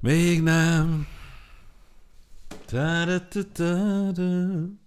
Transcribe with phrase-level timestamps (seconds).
[0.00, 1.06] Még nem.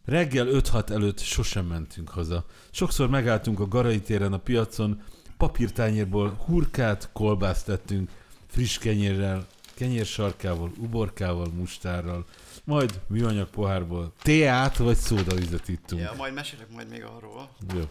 [0.06, 2.46] Reggel 5-6 előtt sosem mentünk haza.
[2.72, 5.02] Sokszor megálltunk a Garai téren a piacon,
[5.38, 8.10] papírtányérból hurkát, kolbászt tettünk,
[8.48, 12.26] friss kenyérrel, kenyérsarkával, uborkával, mustárral,
[12.64, 16.02] majd műanyag pohárból teát vagy szódavizet ittunk.
[16.02, 17.50] Ja, majd mesélek majd még arról.
[17.74, 17.82] Jó.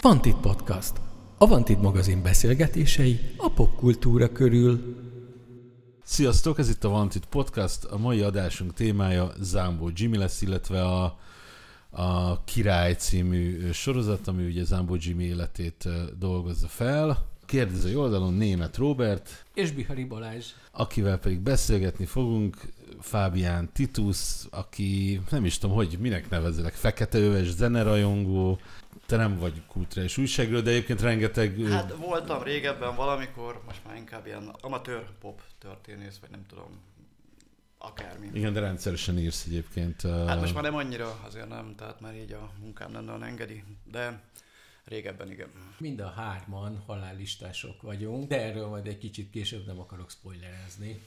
[0.00, 0.92] Vantit Podcast.
[1.38, 4.96] A Vantit magazin beszélgetései a popkultúra körül.
[6.04, 7.84] Sziasztok, ez itt a Vantit Podcast.
[7.84, 11.18] A mai adásunk témája Zámbó Jimmy lesz, illetve a,
[11.90, 15.88] a Király című sorozat, ami ugye Zámbó Jimmy életét
[16.18, 17.28] dolgozza fel.
[17.46, 20.46] Kérdező oldalon német Robert, És Bihari Balázs.
[20.72, 22.56] akivel pedig beszélgetni fogunk,
[23.00, 24.18] Fábián Titus,
[24.50, 28.58] aki nem is tudom, hogy minek nevezelek, fekete öves zenerajongó,
[29.10, 31.60] te nem vagy kulturális újságról, de egyébként rengeteg...
[31.68, 36.80] Hát voltam régebben valamikor, most már inkább ilyen amatőr pop történész, vagy nem tudom,
[37.78, 38.30] akármi.
[38.32, 40.02] Igen, de rendszeresen írsz egyébként.
[40.02, 43.64] Hát most már nem annyira, azért nem, tehát már így a munkám nem nagyon engedi,
[43.90, 44.22] de
[44.84, 45.48] régebben igen.
[45.78, 51.00] Mind a hárman halálistások vagyunk, de erről majd egy kicsit később nem akarok spoilerezni.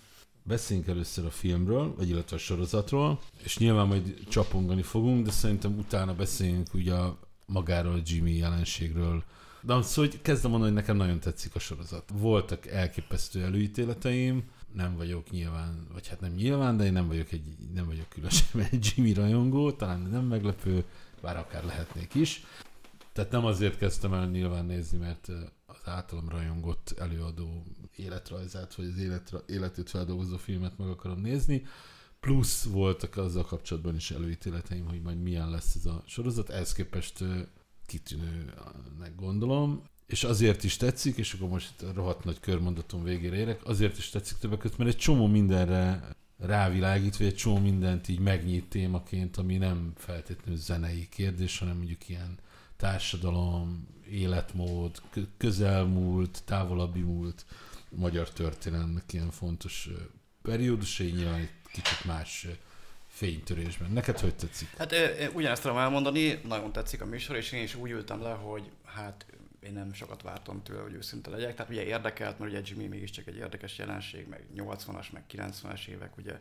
[0.43, 5.77] Beszéljünk először a filmről, vagy illetve a sorozatról, és nyilván majd csapongani fogunk, de szerintem
[5.77, 7.19] utána beszéljünk ugye a
[7.53, 9.23] magáról, a Jimmy jelenségről.
[9.61, 12.09] De azt, hogy kezdem mondani, hogy nekem nagyon tetszik a sorozat.
[12.13, 17.43] Voltak elképesztő előítéleteim, nem vagyok nyilván, vagy hát nem nyilván, de én nem vagyok egy,
[17.73, 20.83] nem vagyok különösebben egy Jimmy rajongó, talán nem meglepő,
[21.21, 22.43] bár akár lehetnék is.
[23.13, 27.63] Tehát nem azért kezdtem el nyilván nézni, mert ö, az általam rajongott előadó
[27.95, 31.65] életrajzát, vagy az életra, életét feldolgozó filmet meg akarom nézni.
[32.23, 36.49] Plusz voltak azzal kapcsolatban is előítéleteim, hogy majd milyen lesz ez a sorozat.
[36.49, 37.23] Ehhez képest
[37.85, 39.83] kitűnőnek gondolom.
[40.05, 43.97] És azért is tetszik, és akkor most itt a rohadt nagy körmondatom végére érek, azért
[43.97, 46.07] is tetszik többek között, mert egy csomó mindenre
[46.37, 52.09] rávilágít, vagy egy csomó mindent így megnyit témaként, ami nem feltétlenül zenei kérdés, hanem mondjuk
[52.09, 52.37] ilyen
[52.77, 57.45] társadalom, életmód, kö- közelmúlt, távolabbi múlt,
[57.89, 59.89] magyar történelmnek ilyen fontos
[60.41, 62.47] periódusai, nyilván egy kicsit más
[63.07, 63.91] fénytörésben.
[63.91, 64.77] Neked hogy tetszik?
[64.77, 64.95] Hát
[65.33, 69.25] ugyanezt tudom elmondani, nagyon tetszik a műsor, és én is úgy ültem le, hogy hát
[69.59, 71.55] én nem sokat vártam tőle, hogy őszinte legyek.
[71.55, 76.17] Tehát ugye érdekelt, mert ugye Jimmy mégiscsak egy érdekes jelenség, meg 80-as, meg 90-es évek,
[76.17, 76.39] ugye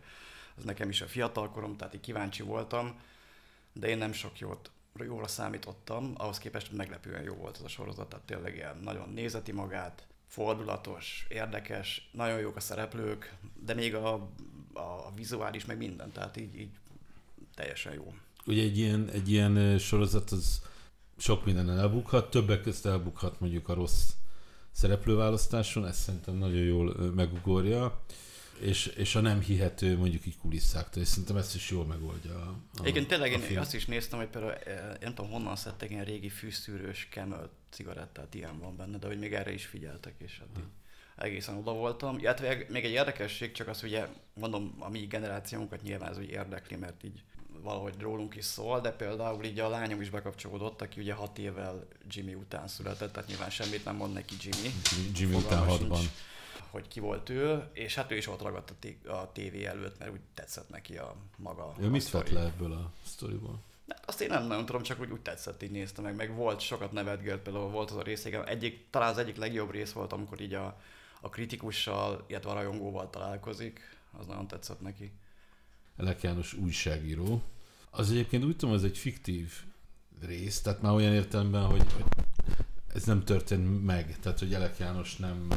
[0.57, 3.01] az nekem is a fiatalkorom, tehát így kíváncsi voltam,
[3.73, 8.09] de én nem sok jót jóra számítottam, ahhoz képest meglepően jó volt az a sorozat,
[8.09, 13.35] tehát tényleg ilyen nagyon nézeti magát, fordulatos, érdekes, nagyon jók a szereplők,
[13.65, 14.15] de még a,
[14.73, 16.71] a, vizuális, meg minden, tehát így, így
[17.55, 18.15] teljesen jó.
[18.47, 20.63] Ugye egy ilyen, egy ilyen sorozat az
[21.17, 24.11] sok mindenen elbukhat, többek között elbukhat mondjuk a rossz
[24.71, 28.03] szereplőválasztáson, ezt szerintem nagyon jól megugorja,
[28.63, 32.57] és, és a nem hihető mondjuk így kulisszáktól, és szerintem ezt is jól megoldja a,
[32.83, 33.61] a Igen, tényleg a én film.
[33.61, 38.35] azt is néztem, hogy például eh, nem tudom honnan szedtek ilyen régi fűszűrős Camel cigarettát,
[38.35, 40.65] ilyen van benne, de hogy még erre is figyeltek, és hát így
[41.17, 42.19] egészen oda voltam.
[42.19, 46.77] Illetve még egy érdekesség, csak az ugye, mondom, a mi generációnkat nyilván ez úgy érdekli,
[46.77, 47.23] mert így
[47.63, 51.87] valahogy rólunk is szól, de például így a lányom is bekapcsolódott, aki ugye hat évvel
[52.09, 54.75] Jimmy után született, tehát nyilván semmit nem mond neki Jimmy.
[55.15, 55.99] Jimmy után hatban.
[55.99, 56.13] sincs,
[56.73, 59.99] hogy ki volt ő, és hát ő is ott ragadt a, té- a tévé előtt,
[59.99, 61.75] mert úgy tetszett neki a maga.
[61.81, 63.63] Ő mit vett le ebből a sztoriból?
[63.89, 66.61] Hát Azt én nem nagyon tudom, csak úgy, úgy tetszett, így nézte meg, meg volt
[66.61, 70.13] sokat nevetgélt, például volt az a rész, igen, egyik, talán az egyik legjobb rész volt,
[70.13, 70.81] amikor így a,
[71.21, 73.81] a kritikussal, illetve a rajongóval találkozik,
[74.19, 75.13] az nagyon tetszett neki.
[75.97, 77.43] Elek János újságíró.
[77.91, 79.53] Az egyébként úgy tudom, ez egy fiktív
[80.21, 82.25] rész, tehát már olyan értelemben, hogy, hogy
[82.95, 85.49] ez nem történt meg, tehát hogy Elek János nem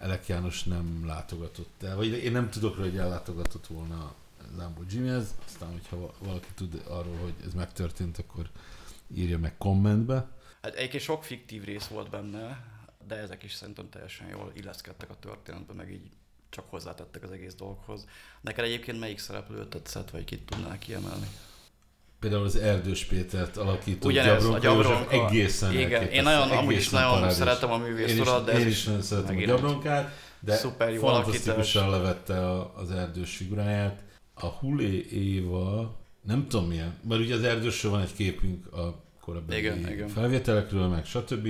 [0.00, 4.14] Elek János nem látogatott el, vagy én nem tudok róla, hogy ellátogatott volna
[4.56, 8.50] Zambó Jimmyhez, aztán hogyha valaki tud arról, hogy ez megtörtént, akkor
[9.14, 10.28] írja meg kommentbe.
[10.62, 12.64] Hát egyébként sok fiktív rész volt benne,
[13.06, 16.10] de ezek is szerintem teljesen jól illeszkedtek a történetbe, meg így
[16.48, 18.06] csak hozzátettek az egész dolghoz.
[18.40, 21.26] Neked egyébként melyik szereplő tetszett, vagy kit tudnál kiemelni?
[22.20, 26.88] Például az Erdős Pétert alakító Ugyanez, a Gyabronka József egészen Igen, én nagyon, amúgy is
[26.88, 27.36] nagyon parádés.
[27.36, 30.92] szeretem a Én is, művész urat, de én is nagyon szeretem a Gyabronkát, de szuper
[30.92, 32.02] jó fantasztikusan alakítás.
[32.02, 34.02] levette a, az erdős figuráját.
[34.34, 39.56] A Hulé Éva, nem tudom milyen, mert ugye az erdősről van egy képünk a korábbi
[39.56, 40.08] Igen, igen.
[40.08, 41.48] felvételekről, meg stb.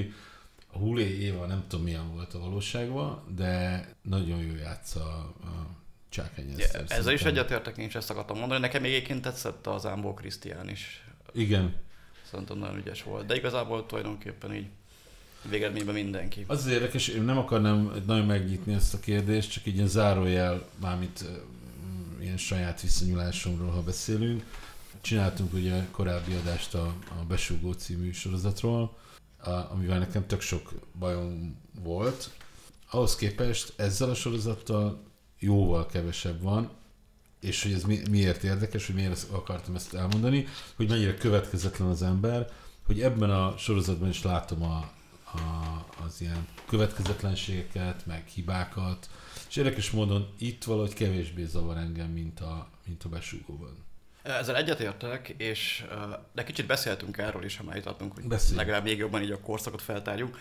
[0.73, 5.67] A Hulé Éva nem tudom milyen volt a valóságban, de nagyon jó játsza a, a
[6.11, 8.61] Csákány Ja, Eszter, ezzel is egyetértek, én is ezt akartam mondani.
[8.61, 11.05] Nekem egyébként tetszett az Ámbó Krisztián is.
[11.33, 11.75] Igen,
[12.31, 13.27] szerintem nagyon ügyes volt.
[13.27, 14.67] De igazából tulajdonképpen így
[15.49, 16.45] végeredményben mindenki.
[16.47, 20.69] Az, az érdekes, én nem akarnám nagyon megnyitni ezt a kérdést, csak így ilyen zárójel,
[20.81, 21.25] mármint
[22.21, 24.45] ilyen saját viszonyulásomról, ha beszélünk.
[25.01, 28.97] Csináltunk ugye korábbi adást a, a Besúgó című sorozatról,
[29.43, 32.31] a, amivel nekem tök sok bajom volt.
[32.91, 35.10] Ahhoz képest ezzel a sorozattal
[35.41, 36.71] jóval kevesebb van,
[37.41, 40.47] és hogy ez mi, miért érdekes, hogy miért akartam ezt elmondani,
[40.77, 42.51] hogy mennyire következetlen az ember,
[42.87, 44.77] hogy ebben a sorozatban is látom a,
[45.25, 45.39] a,
[46.05, 49.11] az ilyen következetlenségeket, meg hibákat,
[49.49, 53.85] és érdekes módon itt valahogy kevésbé zavar engem, mint a, mint a besúgóban.
[54.23, 55.85] Ezzel egyetértek, és
[56.33, 58.57] de kicsit beszéltünk erről is, ha már jutottunk, hogy Beszélj.
[58.57, 60.39] legalább még jobban így a korszakot feltárjuk.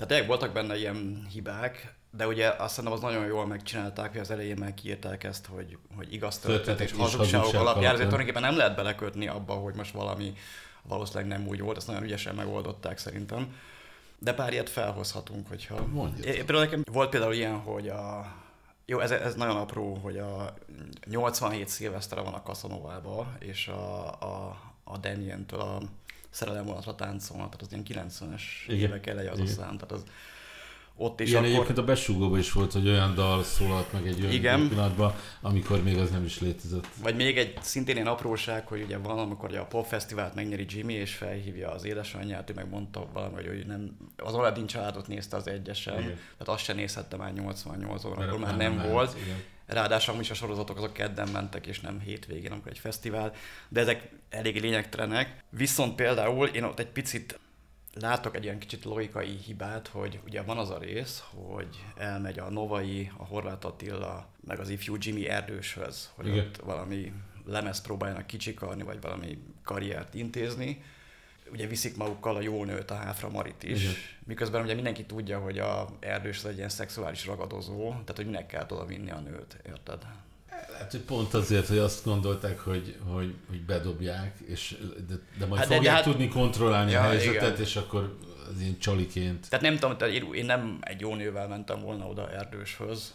[0.00, 4.20] Tehát tényleg voltak benne ilyen hibák, de ugye azt szerintem az nagyon jól megcsinálták, hogy
[4.20, 8.56] az elején már kiírták ezt, hogy, hogy igaz történet és hazugságok alapján, ezért tulajdonképpen nem
[8.56, 10.32] lehet belekötni abba, hogy most valami
[10.82, 13.56] valószínűleg nem úgy volt, ezt nagyon ügyesen megoldották szerintem.
[14.18, 15.86] De pár ilyet felhozhatunk, hogyha...
[16.22, 18.32] É, például nekem volt például ilyen, hogy a...
[18.84, 20.54] Jó, ez, ez nagyon apró, hogy a
[21.04, 25.80] 87 szilvesztere van a Kaszanovába, és a, a, a Damien-től a
[26.30, 29.50] szerelem vonatra táncolnak, tehát az ilyen 90-es évek eleje az Igen.
[29.50, 30.04] a szám, tehát az
[31.02, 31.54] ott is Igen, akkor...
[31.54, 34.68] egyébként a besúgóban is volt, hogy olyan dal szólalt meg egy olyan Igen.
[34.68, 36.86] pillanatban, amikor még az nem is létezett.
[37.02, 40.92] Vagy még egy szintén ilyen apróság, hogy ugye van, amikor ugye a popfesztivált megnyeri Jimmy,
[40.92, 45.48] és felhívja az édesanyját, ő megmondta valami, hogy ő nem, az Aladdin családot nézte az
[45.48, 46.14] egyesen, Igen.
[46.14, 49.16] tehát azt se nézhette már 88 óra, Mert akkor már nem nem, volt.
[49.22, 49.42] igen.
[49.70, 53.32] Ráadásul is a sorozatok azok kedden mentek, és nem hétvégén, amikor egy fesztivál,
[53.68, 55.44] de ezek elég lényegtelenek.
[55.48, 57.38] Viszont például én ott egy picit
[57.94, 62.50] látok egy ilyen kicsit logikai hibát, hogy ugye van az a rész, hogy elmegy a
[62.50, 66.38] Novai, a Horváth Attila, meg az ifjú Jimmy Erdőshöz, hogy Igen.
[66.38, 67.12] ott valami
[67.44, 70.82] lemez próbáljanak kicsikarni, vagy valami karriert intézni.
[71.52, 73.94] Ugye viszik magukkal a jó nőt, a Háfra Marit is, Igen.
[74.26, 78.46] miközben ugye mindenki tudja, hogy a Erdős az egy ilyen szexuális ragadozó, tehát hogy minek
[78.46, 80.06] kell oda vinni a nőt, érted?
[80.78, 84.76] Hát, hogy pont azért, hogy azt gondolták, hogy, hogy, hogy bedobják, és,
[85.08, 87.60] de, de majd Hát hát de- fogják de hát- tudni kontrollálni Ja, a helyzetet, igen.
[87.60, 88.18] és akkor
[88.54, 89.48] az ilyen csaliként.
[89.50, 93.14] Tehát nem tudom, tehát én, én nem egy jó nővel mentem volna oda Erdőshöz,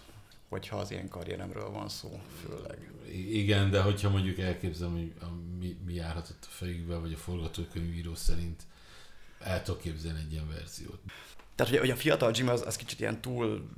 [0.55, 2.91] hogyha az ilyen karrieremről van szó, főleg.
[3.11, 5.25] Igen, de hogyha mondjuk elképzelem, hogy a,
[5.59, 8.63] mi, mi járhatott a fejükbe, vagy a forgatókönyvíró szerint
[9.39, 10.99] el tudok képzelni egy ilyen verziót.
[11.55, 13.69] Tehát ugye, ugye a fiatal Jimmy az, az kicsit ilyen túl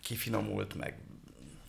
[0.00, 0.98] kifinomult, meg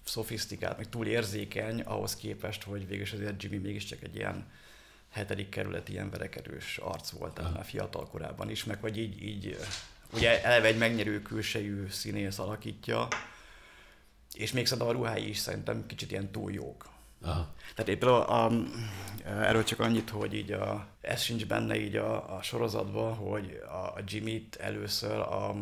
[0.03, 4.45] szofisztikált, meg túl érzékeny ahhoz képest, hogy végül is azért Jimmy mégiscsak egy ilyen
[5.09, 9.57] hetedik kerületi ilyen verekedős arc volt, már fiatal korában is, meg hogy így, így
[10.13, 13.07] ugye eleve egy megnyerő külsejű színész alakítja,
[14.37, 16.89] és még szerintem a ruhái is szerintem kicsit ilyen túl jók.
[17.21, 17.47] Aha.
[17.75, 18.51] Tehát éppen a, a,
[19.25, 23.75] erről csak annyit, hogy így a, ez sincs benne így a, a sorozatban, hogy a,
[23.75, 25.55] a Jimmy-t először a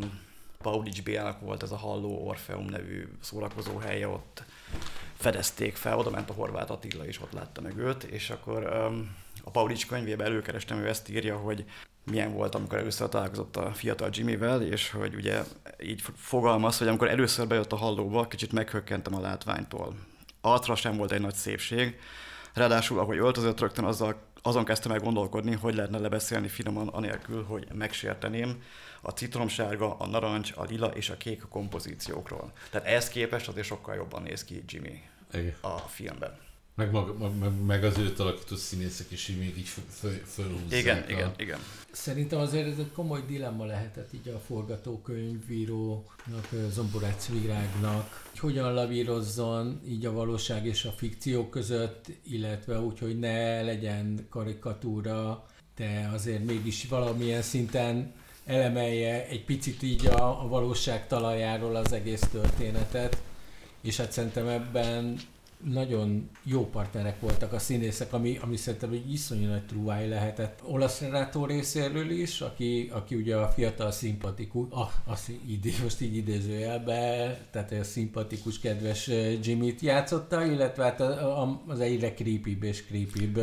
[0.62, 4.44] Paulics Bélának volt ez a Halló Orfeum nevű szórakozó helye, ott
[5.14, 9.16] fedezték fel, oda ment a Horváth Attila is, ott látta meg őt, és akkor um,
[9.46, 11.66] a Paulics könyvében előkerestem, ő ezt írja, hogy
[12.04, 15.44] milyen volt, amikor először találkozott a fiatal Jimmyvel, és hogy ugye
[15.84, 19.96] így fogalmaz, hogy amikor először bejött a hallóba, kicsit meghökkentem a látványtól.
[20.42, 22.00] Arcra sem volt egy nagy szépség,
[22.54, 27.68] ráadásul ahogy öltözött, rögtön azzal, azon kezdtem el gondolkodni, hogy lehetne lebeszélni finoman, anélkül, hogy
[27.74, 28.64] megsérteném
[29.02, 32.52] a citromsárga, a narancs, a lila és a kék kompozíciókról.
[32.72, 35.02] Tehát ehhez képest azért sokkal jobban néz ki Jimmy
[35.34, 35.56] Igen.
[35.62, 36.45] a filmben.
[36.76, 40.80] Meg, maga, meg, meg az őt alakító színészek is így még így föl, föl, fölhúzzák.
[40.80, 41.60] Igen, a, igen, igen.
[41.92, 49.82] Szerintem azért ez egy komoly dilemma lehetett így a forgatókönyvírónak, Zomborác Virágnak, hogy hogyan lavírozzon
[49.88, 56.46] így a valóság és a fikció között, illetve úgy, hogy ne legyen karikatúra, de azért
[56.46, 58.14] mégis valamilyen szinten
[58.46, 63.22] elemelje egy picit így a, a valóság talajáról az egész történetet,
[63.82, 65.20] és hát szerintem ebben
[65.74, 70.60] nagyon jó partnerek voltak a színészek, ami, ami szerintem egy iszonyú nagy trúváj lehetett.
[70.64, 76.16] Olasz Renátó részéről is, aki, aki ugye a fiatal szimpatikus, ah, azt így, most így
[76.16, 76.96] idézőjelbe,
[77.52, 79.08] tehát a szimpatikus, kedves
[79.42, 83.40] Jimmy-t játszotta, illetve hát a- a- az egyre creepybb és creepybb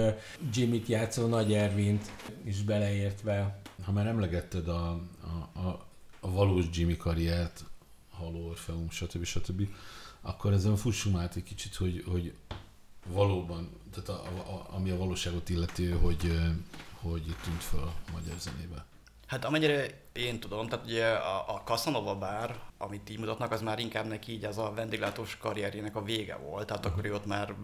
[0.52, 2.11] Jimmy-t játszó Nagy Ervint
[2.45, 3.61] is beleértve.
[3.85, 5.87] Ha már emlegetted a, a, a,
[6.21, 7.64] a valós Jimmy karriert,
[8.11, 9.25] Halló Orfeum, stb.
[9.25, 9.62] stb.,
[10.23, 12.35] akkor ezen fussunk át egy kicsit, hogy, hogy
[13.07, 16.38] valóban, tehát a, a, ami a valóságot illeti, hogy,
[17.00, 18.85] hogy tűnt fel a magyar zenébe.
[19.26, 23.79] Hát amennyire én tudom, tehát ugye a, a Casanova bár, amit így mutatnak, az már
[23.79, 27.55] inkább neki így ez a vendéglátós karrierjének a vége volt, tehát akkor ő ott már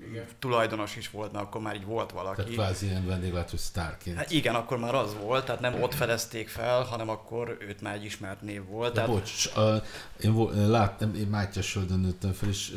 [0.00, 0.24] Igen.
[0.38, 2.36] tulajdonos is volt, mert akkor már így volt valaki.
[2.36, 4.16] Tehát kvázi ilyen vendéglátó sztárként.
[4.16, 7.94] Hát igen, akkor már az volt, tehát nem ott fedezték fel, hanem akkor őt már
[7.94, 8.88] egy ismert név volt.
[8.88, 9.82] De Tehát, bocs, uh,
[10.20, 12.72] én, én láttam, én Mátyás Földön nőttem fel, és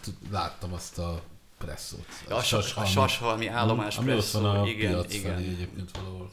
[0.00, 1.22] tud- láttam azt a
[1.58, 2.06] presszót.
[2.28, 5.32] a, sas, a Sashalmi állomás Ami ott van a presszó, igen, piac igen.
[5.34, 6.30] felé egyébként valahol.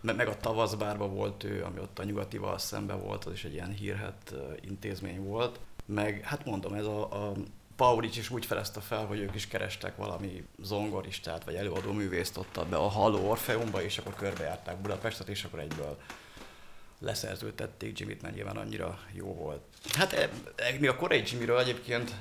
[0.00, 3.52] Me- meg a tavaszbárba volt ő, ami ott a nyugatival szemben volt, az is egy
[3.52, 5.60] ilyen hírhet intézmény volt.
[5.86, 7.32] Meg hát mondom, ez a, a
[7.78, 12.66] Paulics is úgy felezte fel, hogy ők is kerestek valami zongoristát, vagy előadó művészt ott
[12.68, 15.98] be a Halló Orfeumba, és akkor körbejárták Budapestet, és akkor egyből
[17.00, 19.62] leszerződtették Jimmy-t, mert nyilván annyira jó volt.
[19.92, 22.14] Hát e, e, mi a korai Jimmyről egyébként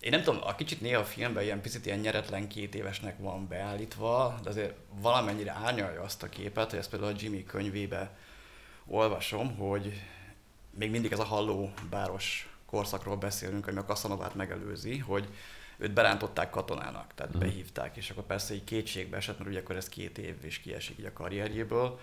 [0.00, 3.48] én nem tudom, a kicsit néha a filmben ilyen picit ilyen nyeretlen két évesnek van
[3.48, 8.16] beállítva, de azért valamennyire árnyalja azt a képet, hogy ezt például a Jimmy könyvébe
[8.86, 10.02] olvasom, hogy
[10.70, 15.28] még mindig ez a halló báros korszakról beszélünk, ami a Kaszanovát megelőzi, hogy
[15.78, 17.40] őt berántották katonának, tehát Mhm.
[17.40, 20.98] behívták, és akkor persze így kétségbe esett, mert ugye akkor ez két év és kiesik
[20.98, 22.00] így a karrierjéből,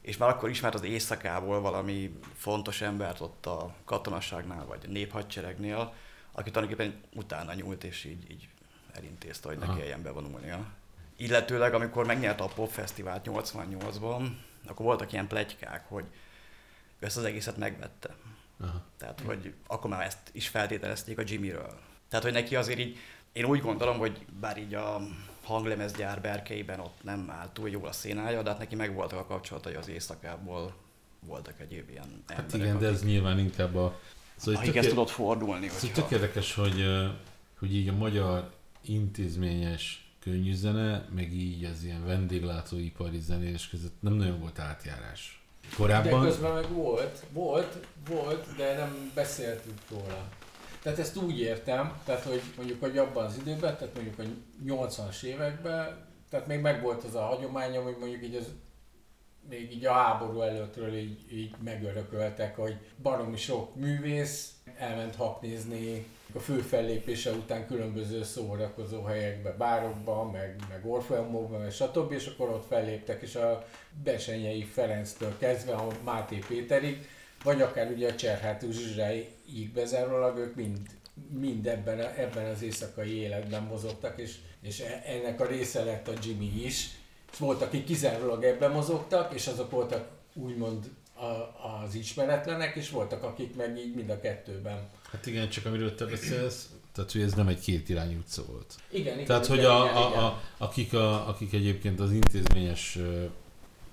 [0.00, 5.94] és már akkor ismert az éjszakából valami fontos embert ott a katonaságnál, vagy a néphadseregnél,
[6.32, 8.48] aki tulajdonképpen utána nyúlt, és így, így
[8.92, 9.76] elintézte, hogy ne Aha.
[9.76, 10.66] kelljen bevonulnia.
[11.16, 14.28] Illetőleg, amikor megnyerte a Pop Fesztivált 88-ban,
[14.66, 16.04] akkor voltak ilyen plegykák, hogy
[16.98, 18.14] ő ezt az egészet megvette.
[18.60, 18.84] Aha.
[18.98, 21.78] Tehát, hogy akkor már ezt is feltételezték a Jimmyről.
[22.08, 22.96] Tehát, hogy neki azért így,
[23.32, 25.00] én úgy gondolom, hogy bár így a
[25.44, 29.74] hanglemezgyár berkeiben ott nem áll túl jól a szénája, de hát neki megvoltak a kapcsolatai
[29.74, 30.74] az éjszakából,
[31.20, 33.98] voltak egyéb ilyen Hát emberek, igen, de ez akik, nyilván inkább a...
[34.36, 35.68] Szóval akik tök- ezt tudott fordulni.
[35.68, 36.02] Szóval Hogyha...
[36.02, 36.84] tök érdekes, hogy,
[37.58, 38.50] hogy így a magyar
[38.84, 45.39] intézményes könnyű zene, meg így az ilyen vendéglátóipari zenés között nem nagyon volt átjárás.
[45.70, 50.28] De Korábban, közben meg volt, volt, volt, de nem beszéltünk róla.
[50.82, 54.22] Tehát ezt úgy értem, tehát hogy mondjuk, hogy abban az időben, tehát mondjuk a
[54.66, 58.46] 80-as években, tehát még megvolt az a hagyomány, hogy mondjuk így az
[59.48, 66.38] még így a háború előttről így, így megörököltek, hogy baromi sok művész elment haknézni a
[66.38, 72.12] fő fellépése után különböző szórakozó helyekbe, bárokba, meg, meg orfeumokba, meg stb.
[72.12, 73.66] És akkor ott felléptek, és a
[74.04, 77.08] Besenyei Ferenctől kezdve a Máté Péterig,
[77.44, 80.78] vagy akár ugye a Cserhátú Zsuzsáig bezárólag, ők mind,
[81.30, 86.08] mind ebben, a, ebben az éjszakai életben mozogtak, és, és e- ennek a része lett
[86.08, 86.88] a Jimmy is.
[87.32, 91.24] És volt, akik kizárólag ebben mozogtak, és azok voltak úgymond a,
[91.82, 94.88] az ismeretlenek, és voltak, akik meg így mind a kettőben.
[95.10, 98.74] Hát igen, csak amiről te beszélsz, tehát hogy ez nem egy két irányú utca volt.
[98.90, 99.26] Igen, igen.
[99.26, 100.22] Tehát, igen, hogy a, igen, a, igen.
[100.22, 102.98] a, akik, a, akik egyébként az intézményes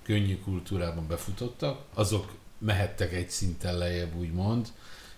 [0.02, 4.68] könnyű kultúrában befutottak, azok mehettek egy szinten lejjebb, úgymond,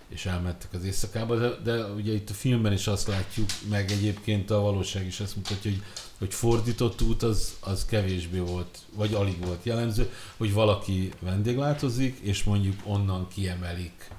[0.09, 4.51] és elmentek az éjszakába, de, de ugye itt a filmben is azt látjuk, meg egyébként
[4.51, 5.83] a valóság is azt mutatja, hogy,
[6.19, 12.45] hogy fordított út az, az kevésbé volt, vagy alig volt jellemző, hogy valaki vendéglátozik, és
[12.45, 14.11] mondjuk onnan kiemelik,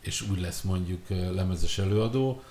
[0.00, 2.42] és úgy lesz mondjuk lemezes előadó.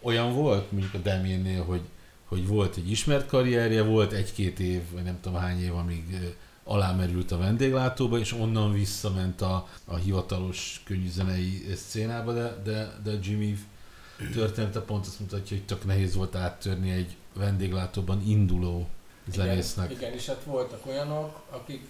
[0.00, 1.80] Olyan volt, mondjuk a Demiennél, hogy,
[2.24, 7.32] hogy volt egy ismert karrierje, volt egy-két év, vagy nem tudom hány év, amíg alámerült
[7.32, 13.58] a vendéglátóba, és onnan visszament a, a hivatalos könnyűzenei szcénába, de, de, de Jimmy
[14.32, 18.88] története pont azt mutatja, hogy tök nehéz volt áttörni egy vendéglátóban induló
[19.32, 19.90] zenésznek.
[19.90, 21.88] Igen, igen, és hát voltak olyanok, akik,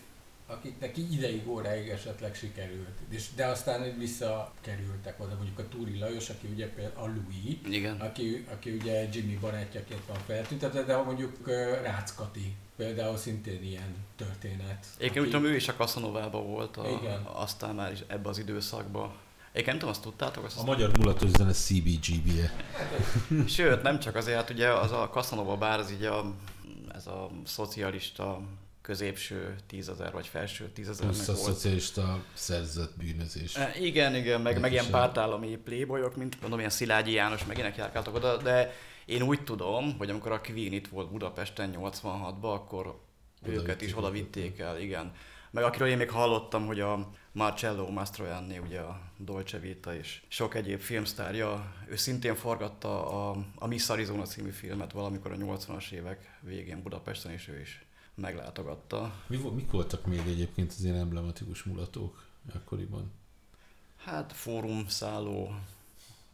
[0.52, 6.46] akiknek ideig, óráig esetleg sikerült, és, de aztán visszakerültek oda, mondjuk a Túri Lajos, aki
[6.52, 8.00] ugye például a Louis, Igen.
[8.00, 13.94] aki, aki ugye Jimmy barátjaként van feltüntetve, de mondjuk ö, Rácz Kati például szintén ilyen
[14.16, 14.86] történet.
[14.98, 17.22] Egyébként úgy tudom, ő is a Kaszanovában volt, a, Igen.
[17.22, 19.12] aztán már is ebbe az időszakban.
[19.52, 20.44] Egyébként nem tudom, azt tudtátok?
[20.44, 22.54] Azt A magyar mulatos zene CBGB-je.
[23.46, 26.34] Sőt, nem csak azért, hát ugye az a Casanova bár, az így a,
[26.94, 28.40] ez a szocialista
[28.82, 31.44] középső tízezer vagy felső tízezernek Plusz a volt.
[31.44, 33.56] szocialista szerzett bűnözés.
[33.56, 37.76] E, Igen, igen, meg, meg ilyen pártállami playboyok, mint mondom, ilyen Szilágyi János, meg ilyenek
[37.76, 38.72] járkáltak oda, de
[39.04, 43.00] én úgy tudom, hogy amikor a Queen itt volt Budapesten 86-ban, akkor
[43.42, 45.12] Oda őket is oda vitték el, igen.
[45.50, 50.54] Meg akiről én még hallottam, hogy a Marcello Mastroianni, ugye a Dolce Vita és sok
[50.54, 56.38] egyéb filmsztárja, ő szintén forgatta a, a Miss Arizona című filmet valamikor a 80-as évek
[56.40, 57.84] végén Budapesten, és ő is
[58.22, 59.12] meglátogatta.
[59.26, 62.24] Mi, mik voltak még egyébként az ilyen emblematikus mulatók
[62.54, 63.10] akkoriban?
[63.96, 65.54] Hát fórum szálló,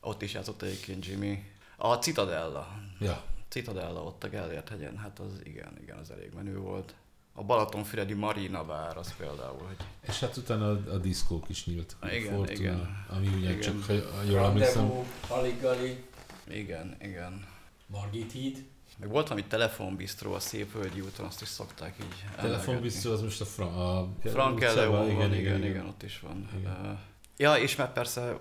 [0.00, 1.42] ott is játszott egyébként Jimmy.
[1.76, 2.68] A Citadella,
[3.00, 6.94] Ja, Citadella ott a Gellért hegyen, hát az igen, igen, az elég menő volt.
[7.32, 12.02] A Balatonfüredi Marina bár, az például, hogy és hát utána a, a diszkók is nyíltak.
[12.02, 13.06] a Igen, Fortuna, igen.
[13.08, 13.60] Ami ugye Igen.
[13.60, 16.04] csak, ha ha jól emlékszem, Rendezvú, Aligali,
[16.48, 17.46] igen, igen.
[17.86, 18.64] Margit híd.
[19.00, 23.44] Meg volt valami telefonbisztró a Szépvölgyi úton, azt is szokták így Telefonbisztró az most a,
[23.44, 26.48] Fra- a Frank Eleó, igen, igen, igen, igen, ott is van.
[26.58, 26.98] Igen.
[27.36, 28.36] Ja, és mert persze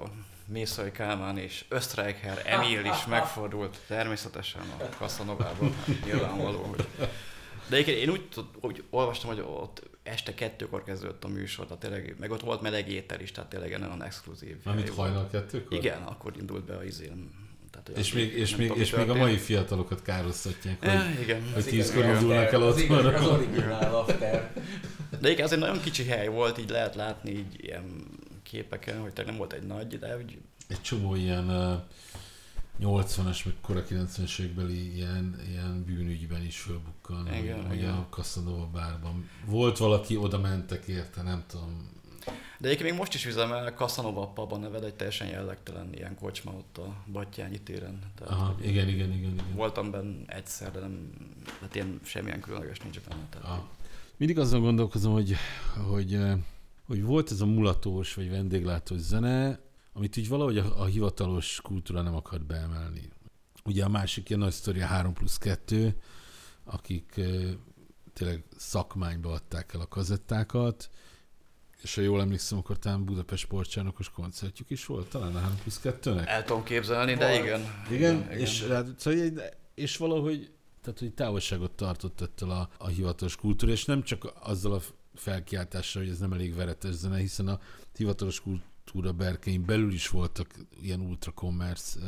[0.46, 6.88] Mészai Kálmán és Ösztreicher Emil is megfordult természetesen a Kaszanovában, hát nyilvánvaló, hogy...
[7.70, 8.28] De egyébként én úgy,
[8.62, 12.90] úgy olvastam, hogy ott este kettőkor kezdődött a műsor, tehát tényleg, meg ott volt meleg
[12.90, 14.58] étel is, tehát tényleg nagyon exkluzív.
[14.64, 15.78] Mármint hajnal kettőkor?
[15.78, 17.47] Igen, akkor indult be a izén.
[17.88, 21.64] Tehát, és még, és, még, és még a mai fiatalokat károsztatják, hogy, ja, igen, hogy
[21.64, 22.90] tízkor indulnak el ott.
[22.90, 24.52] Az, az originál after.
[25.20, 27.84] De igen, ez egy nagyon kicsi hely volt, így lehet látni így ilyen
[28.44, 30.38] képeken, hogy nem volt egy nagy, de úgy...
[30.68, 31.80] Egy csomó ilyen uh,
[32.82, 37.94] 80-as, meg kora 90-es évekbeli ilyen, ilyen bűnügyben is fölbukkan, igen, hogy, igen.
[37.94, 39.30] a Casanova bárban.
[39.46, 41.90] Volt valaki, oda mentek érte, nem tudom.
[42.60, 46.78] De egyébként még most is üzemel Casanova pubban neved egy teljesen jellegtelen ilyen kocsma ott
[46.78, 48.00] a Battyányi téren.
[48.16, 49.56] Tehát, Aha, igen, igen, igen, igen.
[49.56, 51.12] Voltam benne egyszer, de nem,
[51.62, 53.28] hát ilyen semmilyen különleges nincs benne.
[53.30, 53.70] Tehát, Aha.
[54.18, 55.36] Mindig azon gondolkozom, hogy,
[55.92, 56.20] hogy,
[56.88, 59.60] hogy volt ez a mulatós vagy vendéglátós zene,
[59.94, 63.10] amit így valahogy a, a hivatalos kultúra nem akart beemelni.
[63.64, 65.96] Ugye a másik ilyen nagy sztori a 3 plusz 2,
[66.64, 67.22] akik
[68.14, 70.90] tényleg szakmányba adták el a kazettákat,
[71.82, 75.80] és ha jól emlékszem, akkor talán Budapest sportcsarnokos koncertjük is volt, talán a 3 plusz
[75.84, 76.28] 2-nek.
[76.28, 77.46] El tudom képzelni, de igen.
[77.46, 78.40] Igen, igen, igen.
[78.40, 79.42] És, hát, szóval,
[79.76, 80.52] és valahogy
[80.88, 84.82] tehát, hogy távolságot tartott ettől a, a hivatalos kultúra, és nem csak azzal a
[85.16, 87.60] felkiáltással, hogy ez nem elég veretes zene, hiszen a
[87.98, 92.00] hivatalos kultúra berkein belül is voltak ilyen ultra commerce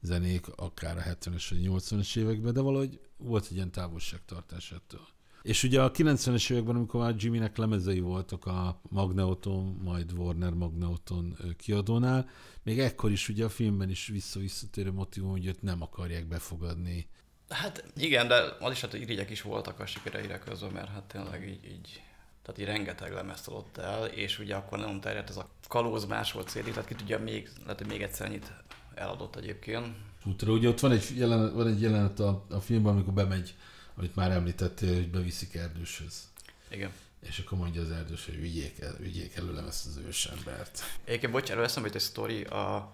[0.00, 5.06] zenék, akár a 70-es vagy 80-es években, de valahogy volt egy ilyen távolságtartás ettől.
[5.44, 11.36] És ugye a 90-es években, amikor már Jimmynek lemezei voltak a Magneoton, majd Warner Magneoton
[11.56, 12.28] kiadónál,
[12.62, 17.06] még ekkor is ugye a filmben is vissza-visszatérő motivum, hogy őt nem akarják befogadni.
[17.48, 21.48] Hát igen, de az is hát irigyek is voltak a sikereire közben, mert hát tényleg
[21.48, 22.02] így, így
[22.42, 26.48] tehát így rengeteg lemezt adott el, és ugye akkor nem terjedt ez a kalóz másolt
[26.48, 28.52] CD, tehát ki tudja, még, lehet, hogy még egyszer ennyit
[28.94, 29.86] eladott egyébként.
[30.24, 33.54] Útra, ugye ott van egy jelenet, van egy jelenet a, a filmben, amikor bemegy
[33.96, 36.28] amit már említettél, hogy beviszik erdőshöz.
[36.70, 36.90] Igen.
[37.28, 40.82] És akkor mondja az erdős, hogy vigyék, el, vigyék előlem ezt az ősembert.
[41.04, 42.92] Egyébként, bocsánat, eszembe jut egy sztori, a,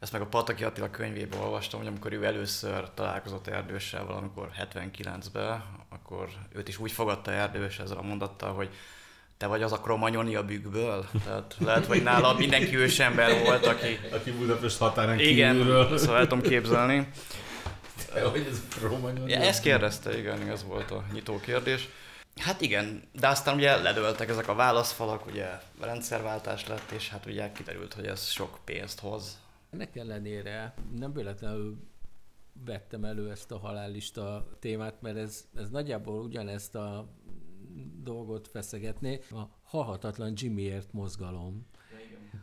[0.00, 5.64] ezt meg a Pataki Attila könyvében olvastam, hogy amikor ő először találkozott erdőssel valamikor 79-ben,
[5.88, 8.68] akkor őt is úgy fogadta erdős ezzel a mondattal, hogy
[9.36, 11.08] te vagy az a kromanyoni a bükkből?
[11.24, 13.98] Tehát lehet, hogy nála mindenki ősember volt, aki...
[14.12, 15.98] Aki Budapest határán Igen, kívülről.
[15.98, 17.08] szóval el tudom képzelni.
[18.32, 19.28] Hogy ez romanyag.
[19.28, 21.88] Ja, ezt kérdezte, igen, ez volt a nyitó kérdés.
[22.36, 25.48] Hát igen, de aztán ugye ledöltek ezek a válaszfalak, ugye
[25.80, 29.40] rendszerváltás lett, és hát ugye kiderült, hogy ez sok pénzt hoz.
[29.70, 31.76] Ennek ellenére nem véletlenül
[32.64, 37.08] vettem elő ezt a halállista témát, mert ez, ez nagyjából ugyanezt a
[38.02, 39.20] dolgot feszegetné.
[39.30, 41.66] A halhatatlan Jimmyért mozgalom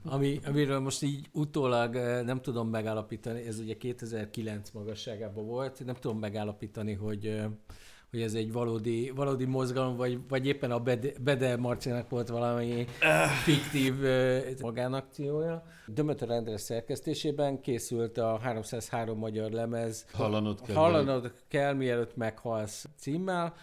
[0.05, 5.95] ami, amiről most így utólag eh, nem tudom megállapítani, ez ugye 2009 magasságában volt, nem
[5.95, 7.45] tudom megállapítani, hogy eh,
[8.13, 10.79] hogy ez egy valódi, valódi mozgalom, vagy, vagy éppen a
[11.23, 12.85] Bede, Marcinak volt valami
[13.43, 15.63] fiktív uh, magánakciója.
[15.87, 23.53] Dömötör Endre szerkesztésében készült a 303 magyar lemez Hallanod kell, Hallanod kell mielőtt meghalsz címmel.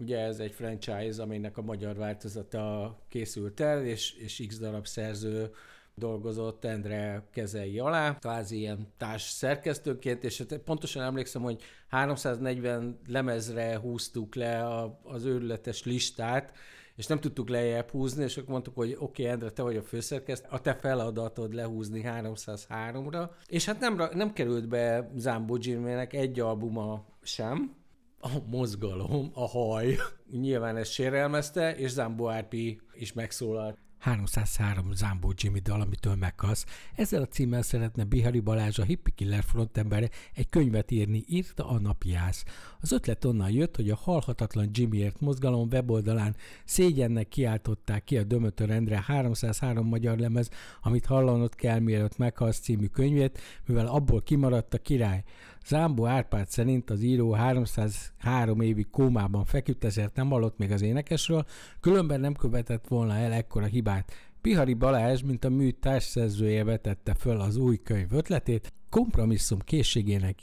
[0.00, 5.50] Ugye ez egy franchise, aminek a magyar változata készült el, és, és x darab szerző
[5.94, 13.78] dolgozott Endre kezei alá, kvázi ilyen társ szerkesztőként, és hát pontosan emlékszem, hogy 340 lemezre
[13.78, 16.52] húztuk le a, az őrületes listát,
[16.96, 19.82] és nem tudtuk lejjebb húzni, és akkor mondtuk, hogy oké, okay, Endre, te vagy a
[19.82, 26.40] főszerkesztő, a te feladatod lehúzni 303-ra, és hát nem, nem került be Zámbó Jimmy-nek egy
[26.40, 27.82] albuma sem,
[28.20, 29.96] a mozgalom, a haj.
[30.30, 36.66] Nyilván ezt sérelmezte, és Zámbó Árpi is megszólalt 303 Zambó Jimmy dal, amitől meghalsz.
[36.94, 41.78] Ezzel a címmel szeretne Bihari Balázs, a Hippie Killer frontembere egy könyvet írni, írta a
[41.78, 42.44] napiász.
[42.80, 48.70] Az ötlet onnan jött, hogy a Halhatatlan Jimmyért mozgalom weboldalán szégyennek kiáltották ki a Dömötör
[48.70, 50.50] Endre 303 magyar lemez,
[50.82, 55.24] amit hallanod kell, mielőtt meghalsz című könyvét, mivel abból kimaradt a király.
[55.66, 61.44] Zámbó Árpád szerint az író 303 évig kómában feküdt, ezért nem hallott még az énekesről,
[61.80, 64.12] különben nem követett volna el ekkora hibát.
[64.40, 70.38] Pihari Balázs, mint a mű társszerzője vetette föl az új könyv ötletét, kompromisszum készségének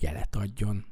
[0.00, 0.84] jelet adjon.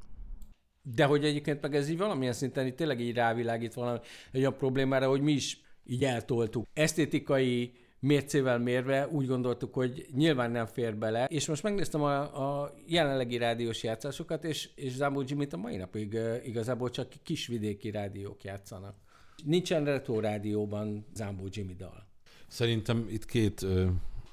[0.83, 3.99] De hogy egyébként meg ez így valamilyen szinten így tényleg így rávilágít valami
[4.33, 6.67] egy olyan problémára, hogy mi is így eltoltuk.
[6.73, 12.75] Esztétikai mércével mérve úgy gondoltuk, hogy nyilván nem fér bele, és most megnéztem a, a
[12.87, 18.97] jelenlegi rádiós játszásokat, és, és Zambó Jimmy-t a mai napig igazából csak kisvidéki rádiók játszanak.
[19.45, 22.07] Nincsen retro rádióban Zambó Jimmy dal.
[22.47, 23.87] Szerintem itt két ö,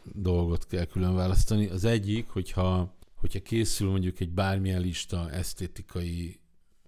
[0.04, 1.68] dolgot kell külön választani.
[1.68, 6.40] Az egyik, hogyha, hogyha készül mondjuk egy bármilyen lista esztétikai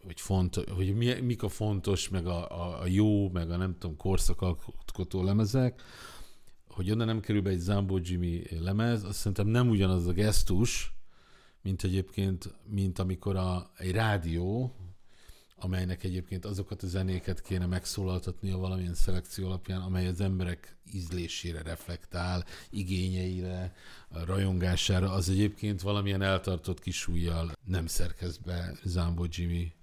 [0.03, 3.75] hogy, font, hogy mi, mik a fontos, meg a, a, a jó, meg a nem
[3.79, 5.81] tudom, korszakalkotó lemezek,
[6.71, 10.93] hogy onnan nem kerül be egy Zambo Jimmy lemez, azt szerintem nem ugyanaz a gesztus,
[11.61, 14.75] mint egyébként, mint amikor a, egy rádió,
[15.55, 22.45] amelynek egyébként azokat a zenéket kéne megszólaltatnia valamilyen szelekció alapján, amely az emberek ízlésére reflektál,
[22.69, 23.75] igényeire,
[24.09, 29.73] rajongására, az egyébként valamilyen eltartott kisújjal nem szerkeszt be Zambo Jimmy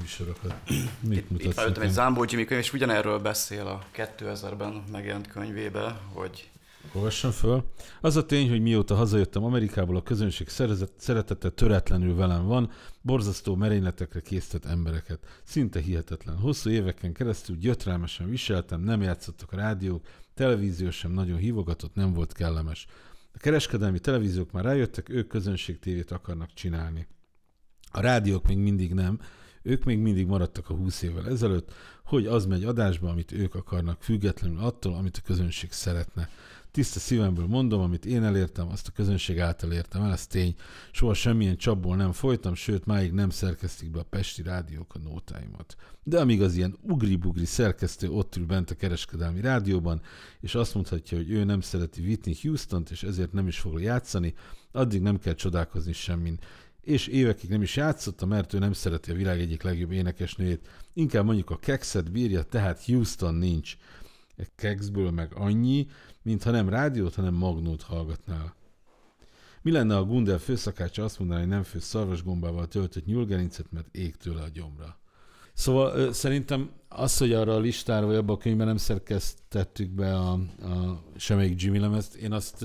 [0.00, 0.54] műsorokat.
[1.08, 6.50] Mit itt, itt egy Zambó Jimmy könyv, és ugyanerről beszél a 2000-ben megjelent könyvébe, hogy
[6.92, 7.64] Olvassam föl.
[8.00, 10.48] Az a tény, hogy mióta hazajöttem Amerikából, a közönség
[10.96, 12.70] szeretete töretlenül velem van,
[13.00, 15.18] borzasztó merényletekre készített embereket.
[15.44, 16.36] Szinte hihetetlen.
[16.36, 22.32] Hosszú éveken keresztül gyötrelmesen viseltem, nem játszottak a rádiók, televízió sem nagyon hívogatott, nem volt
[22.32, 22.86] kellemes.
[23.34, 27.06] A kereskedelmi televíziók már rájöttek, ők közönségtévét akarnak csinálni.
[27.90, 29.20] A rádiók még mindig nem,
[29.62, 31.72] ők még mindig maradtak a 20 évvel ezelőtt,
[32.04, 36.28] hogy az megy adásba, amit ők akarnak, függetlenül attól, amit a közönség szeretne.
[36.70, 40.54] Tiszta szívemből mondom, amit én elértem, azt a közönség által értem el, ez tény.
[40.92, 45.76] Soha semmilyen csapból nem folytam, sőt, máig nem szerkesztik be a pesti rádiók a nótáimat.
[46.02, 50.00] De amíg az ilyen ugri-bugri szerkesztő ott ül bent a kereskedelmi rádióban,
[50.40, 54.34] és azt mondhatja, hogy ő nem szereti Whitney Houston-t, és ezért nem is fog játszani,
[54.72, 56.38] addig nem kell csodálkozni semmin
[56.82, 60.68] és évekig nem is játszotta, mert ő nem szereti a világ egyik legjobb énekesnőjét.
[60.92, 63.76] Inkább mondjuk a kekszet bírja, tehát Houston nincs.
[64.36, 65.86] Egy kekszből meg annyi,
[66.22, 68.56] mintha nem rádiót, hanem magnót hallgatnál.
[69.62, 74.16] Mi lenne, a Gundel főszakácsa azt mondaná, hogy nem fő szarvasgombával töltött nyúlgerincet, mert ég
[74.16, 74.98] tőle a gyomra.
[75.54, 80.32] Szóval szerintem az, hogy arra a listára, vagy abban a könyvben nem szerkesztettük be a,
[80.62, 82.62] a semmelyik Jimmy lemezt, én azt,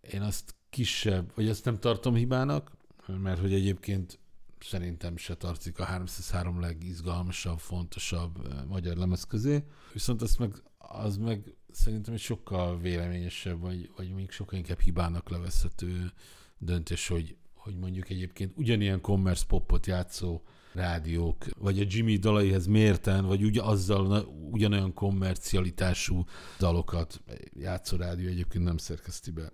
[0.00, 2.70] én azt kisebb, vagy ezt nem tartom hibának,
[3.16, 4.18] mert hogy egyébként
[4.60, 11.56] szerintem se tartozik a 303 legizgalmasabb, fontosabb magyar lemez közé, viszont az meg, az meg
[11.70, 16.12] szerintem egy sokkal véleményesebb, vagy, vagy még sokkal inkább hibának levezhető
[16.58, 20.42] döntés, hogy, hogy mondjuk egyébként ugyanilyen commerce popot játszó
[20.72, 26.24] rádiók, vagy a Jimmy dalaihez mérten, vagy ugy, azzal ugyanolyan kommercialitású
[26.58, 29.52] dalokat játszó rádió egyébként nem szerkeszti be.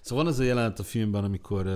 [0.00, 1.66] Szóval van az a jelenet a filmben, amikor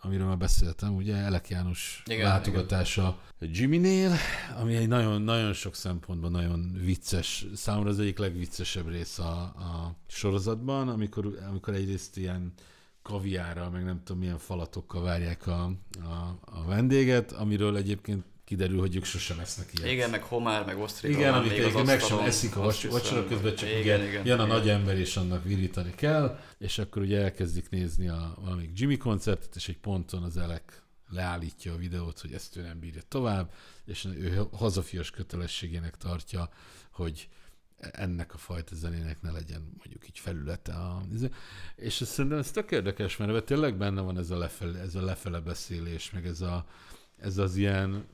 [0.00, 3.54] amiről már beszéltem, ugye Elek János igen, látogatása igen.
[3.54, 4.12] Jimmynél,
[4.60, 9.96] ami egy nagyon, nagyon sok szempontban nagyon vicces, számomra az egyik legviccesebb rész a, a
[10.06, 12.52] sorozatban, amikor, amikor egyrészt ilyen
[13.02, 15.64] kaviára, meg nem tudom milyen falatokkal várják a,
[16.00, 19.90] a, a vendéget, amiről egyébként kiderül, hogy ők sosem esznek ilyet.
[19.90, 21.18] Igen, meg homár, meg osztrika.
[21.18, 24.44] Igen, amit még meg sem eszik a vacsora közben, csak igen, igen, igen, jön a
[24.44, 24.56] igen.
[24.56, 29.56] nagy ember, és annak virítani kell, és akkor ugye elkezdik nézni a valamik Jimmy koncertet,
[29.56, 33.52] és egy ponton az Elek leállítja a videót, hogy ezt ő nem bírja tovább,
[33.84, 36.48] és ő hazafias kötelességének tartja,
[36.90, 37.28] hogy
[37.78, 40.72] ennek a fajta zenének ne legyen mondjuk így felülete.
[40.72, 41.02] A,
[41.76, 45.04] és ez szerintem ez tök érdekes, mert tényleg benne van ez a lefele, ez a
[45.04, 46.66] lefele beszélés, meg ez, a,
[47.16, 48.06] ez az ilyen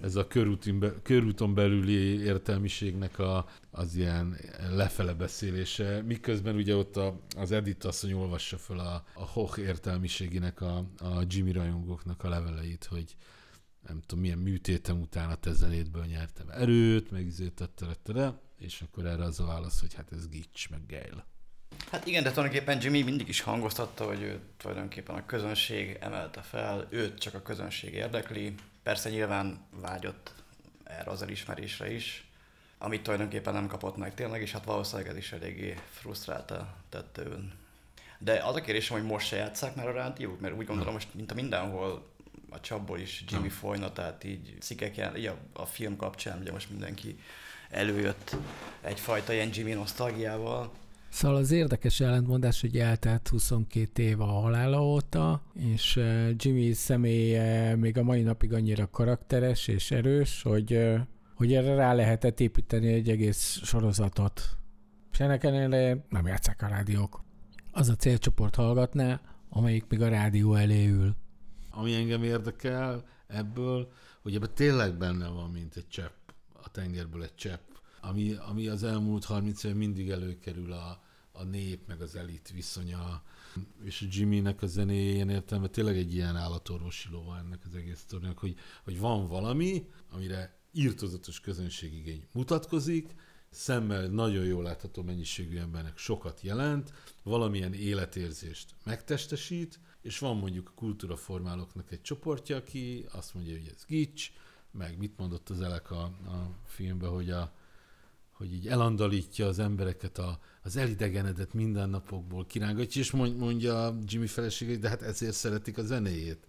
[0.00, 4.36] ez a körúton, körúton belüli értelmiségnek a, az ilyen
[4.70, 10.60] lefele beszélése, miközben ugye ott a, az Edith asszony olvassa fel a, a Hoch értelmiségének
[10.60, 13.16] a, a Jimmy rajongóknak a leveleit, hogy
[13.86, 15.50] nem tudom, milyen műtétem után a te
[16.06, 17.70] nyertem erőt, meg izét,
[18.58, 21.24] és akkor erre az a válasz, hogy hát ez gics, meg geil.
[21.90, 26.86] Hát igen, de tulajdonképpen Jimmy mindig is hangoztatta, hogy ő tulajdonképpen a közönség emelte fel,
[26.90, 28.54] őt csak a közönség érdekli,
[28.86, 30.32] Persze nyilván vágyott
[30.84, 32.26] erre az elismerésre is,
[32.78, 37.52] amit tulajdonképpen nem kapott meg tényleg, és hát valószínűleg ez is eléggé frusztrálta tette ön.
[38.18, 41.14] De az a kérdésem, hogy most se játszák már a rádiók, mert úgy gondolom, most
[41.14, 42.10] mint a mindenhol
[42.50, 46.52] a csapból is Jimmy folyna, tehát így cikkek jel, így a, a, film kapcsán, ugye
[46.52, 47.18] most mindenki
[47.70, 48.36] előjött
[48.80, 50.72] egyfajta ilyen Jimmy nosztalgiával,
[51.08, 56.00] Szóval az érdekes ellentmondás, hogy eltelt 22 év a halála óta, és
[56.36, 60.88] Jimmy személye még a mai napig annyira karakteres és erős, hogy,
[61.34, 64.56] hogy erre rá lehetett építeni egy egész sorozatot.
[65.12, 67.24] És ennek ellenére nem játszák a rádiók.
[67.72, 71.14] Az a célcsoport hallgatná, amelyik még a rádió elé ül.
[71.70, 73.92] Ami engem érdekel ebből,
[74.22, 77.75] hogy ebben tényleg benne van, mint egy csepp, a tengerből egy csepp,
[78.08, 83.22] ami, ami az elmúlt 30 év mindig előkerül a, a nép meg az elit viszonya,
[83.84, 87.98] és a Jimmynek a zenéje ilyen értelme tényleg egy ilyen állatorvosi lova ennek az egész
[87.98, 93.14] sztorinak, hogy, hogy van valami, amire írtozatos közönségigény mutatkozik,
[93.50, 96.92] szemmel nagyon jól látható mennyiségű embernek sokat jelent,
[97.22, 103.84] valamilyen életérzést megtestesít, és van mondjuk a kultúraformálóknak egy csoportja, aki azt mondja, hogy ez
[103.86, 104.30] gics,
[104.70, 107.52] meg mit mondott az Elek a, a filmben, hogy, a,
[108.36, 114.88] hogy így elandalítja az embereket a, az elidegenedett mindennapokból kirángatja, és mondja Jimmy felesége, de
[114.88, 116.46] hát ezért szeretik a zenéjét.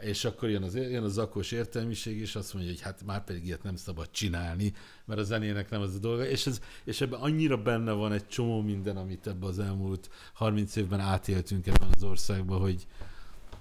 [0.00, 3.46] És akkor jön az, jön az zakos értelmiség, és azt mondja, hogy hát már pedig
[3.46, 4.72] ilyet nem szabad csinálni,
[5.04, 6.26] mert a zenének nem az a dolga.
[6.26, 10.76] És, ez, és ebben annyira benne van egy csomó minden, amit ebben az elmúlt 30
[10.76, 12.86] évben átéltünk ebben az országban, hogy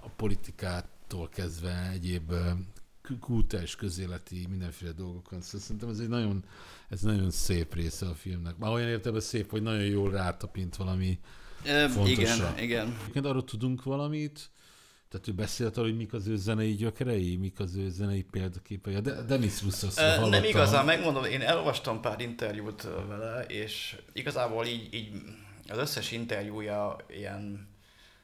[0.01, 2.33] a politikától kezdve egyéb
[3.17, 5.41] kultúrás közéleti mindenféle dolgokon.
[5.41, 6.43] Szóval szerintem ez egy nagyon,
[6.89, 8.57] ez nagyon szép része a filmnek.
[8.57, 11.19] Már olyan értelemben szép, hogy nagyon jól rátapint valami
[11.63, 12.97] e, Igen, igen.
[12.99, 14.49] Egyébként arról tudunk valamit,
[15.09, 19.01] tehát ő beszélt arról, hogy mik az ő zenei gyökerei, mik az ő zenei példaképei.
[19.01, 24.93] De Denis Roussos e, Nem igazán, megmondom, én elolvastam pár interjút vele, és igazából így,
[24.93, 25.11] így
[25.67, 27.67] az összes interjúja ilyen,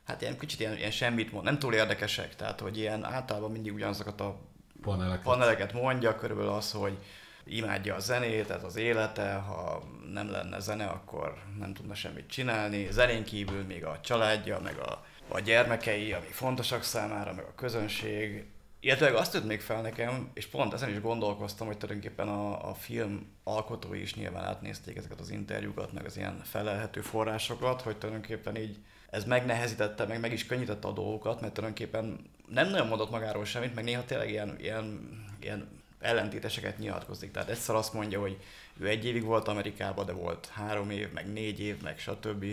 [0.03, 3.73] hát ilyen kicsit ilyen, ilyen semmit mond, nem túl érdekesek, tehát hogy ilyen általában mindig
[3.73, 4.39] ugyanazokat a
[4.85, 6.97] paneleket, paneleket mondja, körülbelül az, hogy
[7.45, 12.87] imádja a zenét, ez az élete, ha nem lenne zene, akkor nem tudna semmit csinálni.
[12.91, 18.45] Zenén kívül még a családja, meg a, a gyermekei, amik fontosak számára, meg a közönség.
[18.79, 22.73] Illetve azt tűnt még fel nekem, és pont ezen is gondolkoztam, hogy tulajdonképpen a, a
[22.73, 28.55] film alkotói is nyilván átnézték ezeket az interjúkat, meg az ilyen felelhető forrásokat, hogy tulajdonképpen
[28.55, 28.77] így
[29.09, 33.75] ez megnehezítette, meg meg is könnyítette a dolgokat, mert tulajdonképpen nem nagyon mondott magáról semmit,
[33.75, 34.99] meg néha tényleg ilyen, ilyen,
[35.41, 35.67] ilyen
[35.99, 37.31] ellentéteseket nyilatkozik.
[37.31, 38.37] Tehát egyszer azt mondja, hogy
[38.79, 42.45] ő egy évig volt Amerikában, de volt három év, meg négy év, meg stb.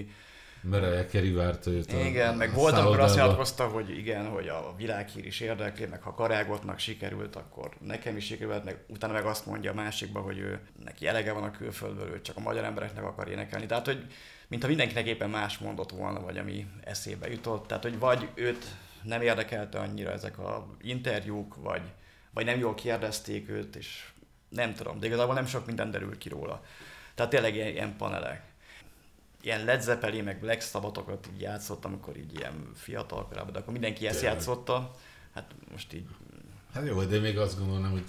[0.60, 4.74] Mariah Carey várta őt a Igen, meg volt, amikor azt nyilatkozta, hogy igen, hogy a
[4.76, 9.46] világhír is érdekli, meg ha Karágotnak sikerült, akkor nekem is sikerült, meg utána meg azt
[9.46, 13.04] mondja a másikba, hogy ő neki elege van a külföldből, ő csak a magyar embereknek
[13.04, 13.66] akar énekelni.
[13.66, 14.06] Tehát, hogy
[14.48, 17.66] mintha mindenkinek éppen más mondott volna, vagy ami eszébe jutott.
[17.66, 18.64] Tehát, hogy vagy őt
[19.02, 21.82] nem érdekelte annyira ezek a interjúk, vagy,
[22.30, 24.10] vagy nem jól kérdezték őt, és
[24.48, 26.64] nem tudom, de igazából nem sok minden derül ki róla.
[27.14, 28.42] Tehát tényleg ilyen, ilyen panelek.
[29.40, 33.72] Ilyen Led Zeppelin, meg Black Sabbathokat így játszott, amikor így ilyen fiatal korában, de akkor
[33.72, 34.94] mindenki ezt játszotta.
[35.34, 36.06] Hát most így...
[36.74, 38.04] Hát jó, de még azt gondolom, hogy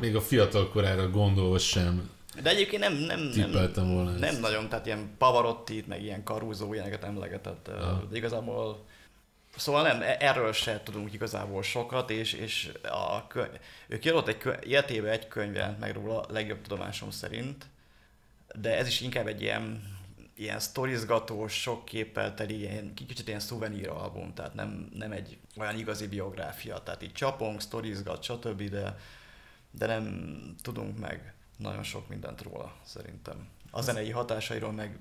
[0.00, 2.10] még a fiatal korára gondolva sem
[2.42, 4.40] de egyébként nem, nem, nem, volna nem ezt.
[4.40, 7.66] nagyon, tehát ilyen pavarotti meg ilyen Caruso, ilyeneket emlegetett.
[7.68, 8.06] Ja.
[8.10, 8.84] De igazából
[9.58, 14.38] Szóval nem, e- erről se tudunk igazából sokat, és, és a könyv, ő kiadott egy
[14.38, 17.66] könyv, életében egy könyvet meg róla, legjobb tudomásom szerint,
[18.54, 19.96] de ez is inkább egy ilyen,
[20.34, 25.78] ilyen sztorizgatós, sok képpel teli, ilyen, kicsit ilyen szuvenír album, tehát nem, nem egy olyan
[25.78, 28.98] igazi biográfia, tehát így csapong, sztorizgat, stb., de,
[29.70, 33.48] de nem tudunk meg nagyon sok mindent róla, szerintem.
[33.70, 34.98] A zenei hatásairól meg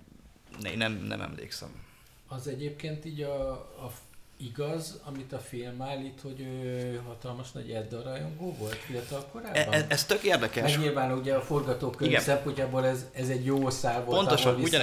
[0.75, 1.85] nem, nem emlékszem.
[2.27, 3.51] Az egyébként így a,
[3.85, 3.91] a
[4.37, 9.55] igaz, amit a film állít, hogy ő hatalmas nagy Edda rajongó volt fiatal korában?
[9.55, 10.71] E, e, ez tök érdekes.
[10.71, 14.81] Meg nyilván ugye a forgatókönyv szempontjából ez, ez egy jó szál volt, Pontosan, ugyan,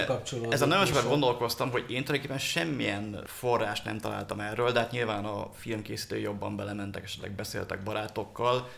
[0.51, 5.25] ezen nagyon sokat gondolkoztam, hogy én tulajdonképpen semmilyen forrás nem találtam erről, de hát nyilván
[5.25, 8.69] a filmkészítői jobban belementek, esetleg beszéltek barátokkal,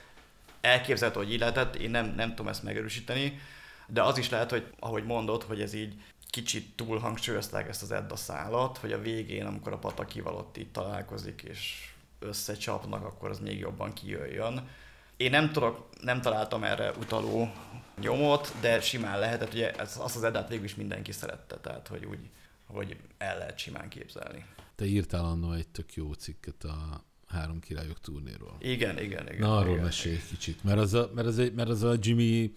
[0.61, 3.41] elképzelhető, hogy így lehetett, én nem, nem tudom ezt megerősíteni,
[3.87, 5.95] de az is lehet, hogy ahogy mondod, hogy ez így
[6.37, 10.71] kicsit túl hangsúlyozták ezt az Edda szállat, hogy a végén, amikor a patakival ott így
[10.71, 14.69] találkozik, és összecsapnak, akkor az még jobban kijöjjön.
[15.17, 17.53] Én nem tudok, nem találtam erre utaló
[18.01, 22.19] nyomot, de simán lehetett, ugye azt az Eddát végül is mindenki szerette, tehát hogy úgy,
[22.67, 24.45] hogy el lehet simán képzelni.
[24.75, 28.57] Te írtál annó egy tök jó cikket a három királyok turnéról.
[28.59, 29.39] Igen, igen, igen.
[29.39, 30.27] Na, arról igen, mesélj igen.
[30.29, 32.53] kicsit, mert az, a, mert, az egy, mert az a Jimmy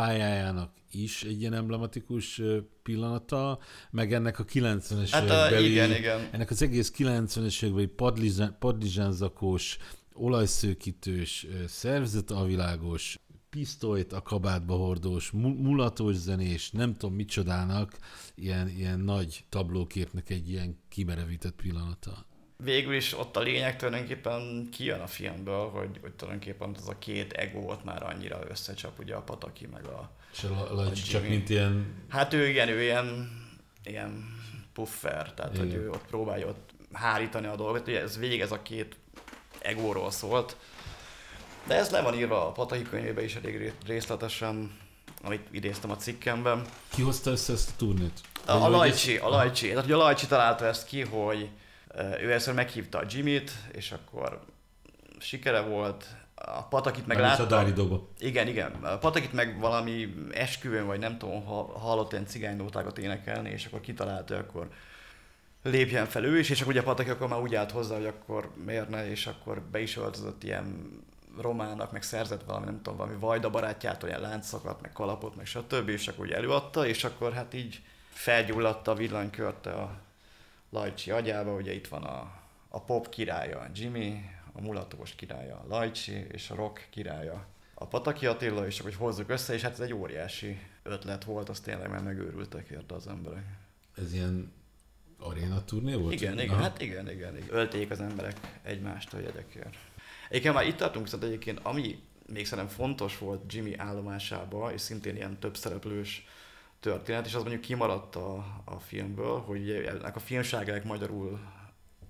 [0.00, 2.40] pályájának is egy ilyen emblematikus
[2.82, 3.58] pillanata,
[3.90, 6.28] meg ennek a 90-es hát a, évekbeli, igen, igen.
[6.30, 9.78] ennek az egész 90-es évekbeli padlizsánzakós,
[10.12, 13.18] olajszőkítős, szervezetavilágos,
[13.50, 17.98] pisztolyt a kabátba hordós, mulatos zenés, nem tudom micsodának,
[18.34, 22.26] ilyen, ilyen nagy tablóképnek egy ilyen kimerevített pillanata
[22.62, 27.32] végül is ott a lényeg tulajdonképpen kijön a filmből, hogy, hogy tulajdonképpen az a két
[27.32, 30.10] egót már annyira összecsap, ugye a Pataki meg a...
[30.32, 31.94] És a, a, a csak mint ilyen...
[32.08, 33.30] Hát ő igen, ő ilyen,
[33.84, 34.38] ilyen
[34.72, 35.66] puffer, tehát igen.
[35.66, 38.96] hogy ő ott próbálja ott hárítani a dolgot, ugye ez végig ez a két
[39.58, 40.56] egóról szólt,
[41.66, 44.78] de ez le van írva a Pataki könyvében is elég részletesen,
[45.22, 46.64] amit idéztem a cikkemben.
[46.88, 48.20] Ki hozta össze ezt a turnét?
[48.46, 49.68] A, a Lajcsi, a Lajcsi.
[49.68, 51.48] Tehát, hogy a Lajcsi találta ezt ki, hogy
[52.20, 54.40] ő először meghívta a Jimmy-t, és akkor
[55.18, 57.56] sikere volt, a Patakit meg látta.
[57.56, 58.08] a Doba.
[58.18, 58.72] Igen, igen.
[58.72, 63.80] A Patakit meg valami esküvőn, vagy nem tudom, ha hallott ilyen cigánynótákat énekelni, és akkor
[63.80, 64.68] kitalálta, akkor
[65.62, 68.06] lépjen fel ő is, és akkor ugye a Pataki akkor már úgy állt hozzá, hogy
[68.06, 70.90] akkor miért ne, és akkor be is öltözött ilyen
[71.40, 75.88] romának, meg szerzett valami, nem tudom, valami vajda barátjától ilyen láncokat, meg kalapot, meg stb.
[75.88, 79.98] És akkor ugye előadta, és akkor hát így felgyulladt a villanykörte a
[80.70, 82.32] Lajcsi agyába, ugye itt van a,
[82.68, 87.86] a pop királya a Jimmy, a mulatós királya a Lajcsi, és a rock királya a
[87.86, 91.90] Pataki Attila, és hogy hozzuk össze, és hát ez egy óriási ötlet volt, az tényleg
[91.90, 93.44] már megőrültek érte az emberek.
[93.96, 94.52] Ez ilyen
[95.18, 96.12] aréna turné volt?
[96.12, 96.62] Igen, igen, Aha.
[96.62, 97.48] hát igen, igen, igen.
[97.50, 99.76] Ölték az emberek egymást a jegyekért.
[100.28, 102.02] Egyébként már itt tartunk, viszont egyébként ami
[102.32, 106.26] még szerintem fontos volt Jimmy állomásába, és szintén ilyen több szereplős
[106.80, 111.40] történet, és az mondjuk kimaradt a, a filmből, hogy ennek a filmságák magyarul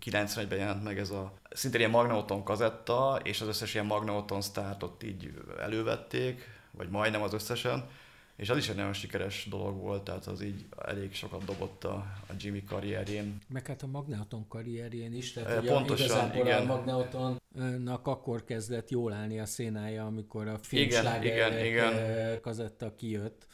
[0.04, 4.83] 91-ben jelent meg ez a szintén ilyen Magnauton kazetta, és az összes ilyen Magnauton sztárt
[4.83, 7.88] ott így elővették, vagy majdnem az összesen,
[8.37, 11.94] és az is egy nagyon sikeres dolog volt, tehát az így elég sokat dobott a,
[12.28, 13.38] a Jimmy karrierjén.
[13.48, 16.61] Meg hát a Magneton karrierjén is, E, tehát ugye pontosan, igazából igen.
[16.61, 23.46] a Magnetonnak akkor kezdett jól állni a szénája, amikor a filmsláger kazetta kijött,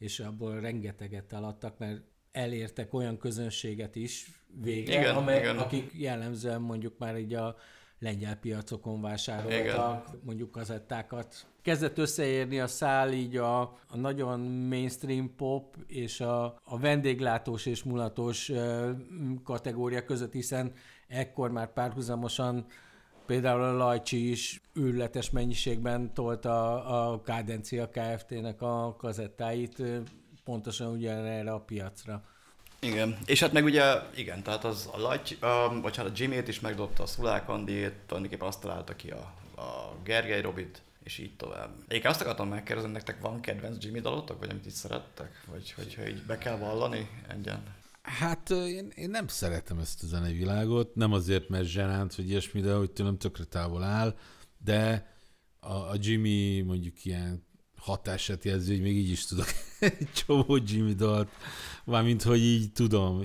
[0.00, 4.30] és abból rengeteget eladtak, mert elértek olyan közönséget is
[4.62, 5.58] végre, Igen, amely, igen.
[5.58, 7.56] akik jellemzően mondjuk már így a
[7.98, 10.20] lengyel piacokon vásároltak Igen.
[10.22, 11.46] mondjuk kazettákat.
[11.62, 17.82] Kezdett összeérni a szál így a, a nagyon mainstream pop és a, a vendéglátós és
[17.82, 18.52] mulatos
[19.44, 20.72] kategória között, hiszen
[21.08, 22.66] ekkor már párhuzamosan
[23.30, 29.82] például a Lajcsi is őrletes mennyiségben tolta a Kádencia Kft-nek a kazettáit
[30.44, 32.22] pontosan ugyanerre a piacra.
[32.78, 33.82] Igen, és hát meg ugye,
[34.14, 37.92] igen, tehát az a Lagy, um, vagy hát a Jimmy-t is megdobta, a Szulák Andit,
[38.06, 41.70] tulajdonképpen azt találta ki a, a Gergely Robit, és így tovább.
[41.88, 45.44] Egyébként azt akartam megkérdezni, nektek van kedvenc Jimmy dalotok, vagy amit így szerettek?
[45.50, 47.62] Vagy hogyha így be kell vallani engyen?
[48.02, 52.74] Hát én, én nem szeretem ezt a zenevilágot, nem azért, mert zsenánt, vagy ilyesmi, de
[52.74, 54.16] hogy tőlem tökre távol áll,
[54.64, 55.06] de
[55.60, 59.46] a, a Jimmy mondjuk ilyen hatását jelzi, hogy még így is tudok
[59.80, 61.28] egy csomó Jimmy dalt,
[61.84, 63.24] mármint, hogy így tudom,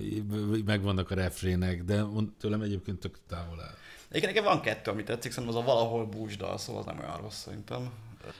[0.66, 2.04] megvannak a refrének, de
[2.40, 3.76] tőlem egyébként tök távol áll.
[4.10, 7.22] Egyébként nekem van kettő, amit tetszik, szerintem az a valahol búzsdal, szóval az nem olyan
[7.22, 7.92] rossz szerintem.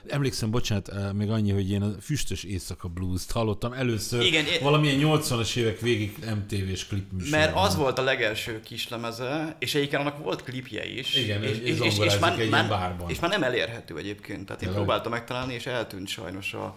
[0.08, 4.98] Emlékszem, bocsánat, eh, még annyi, hogy én a Füstös Éjszaka Blues-t hallottam először Igen, valamilyen
[5.00, 10.42] 80-as évek végig MTV-s klip Mert az volt a legelső kislemeze, és egyébként annak volt
[10.42, 11.14] klipje is.
[11.14, 13.10] Igen, és, egy- egy zongorázik egy ilyen bárban.
[13.10, 14.46] és már nem elérhető egyébként.
[14.46, 16.72] Tehát én próbáltam megtalálni, és eltűnt sajnos a...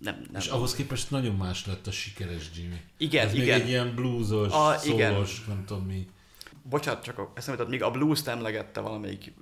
[0.00, 0.40] Nem, nem.
[0.40, 2.80] És ahhoz képest nagyon más lett a sikeres Jimmy.
[2.98, 3.44] Igen, Ez igen.
[3.44, 5.12] még egy ilyen bluesos, A- szólos, igen.
[5.48, 6.06] nem tudom mi.
[6.62, 9.32] Bocsánat, csak eszembe míg a blues-t emlegette valamelyik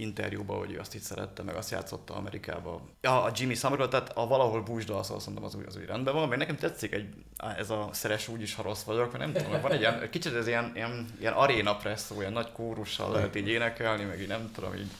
[0.00, 2.80] interjúba, hogy ő azt itt szerette, meg azt játszotta Amerikába.
[3.00, 6.14] Ja, a Jimmy Summerről, tehát a valahol búzsda, szóval szerintem az úgy, az úgy rendben
[6.14, 7.08] van, meg nekem tetszik egy,
[7.56, 10.34] ez a szeres úgy is, ha rossz vagyok, mert nem tudom, van egy ilyen, kicsit
[10.34, 14.50] ez ilyen, ilyen, ilyen aréna presszó, ilyen nagy kórussal lehet így énekelni, meg így nem
[14.54, 14.90] tudom, így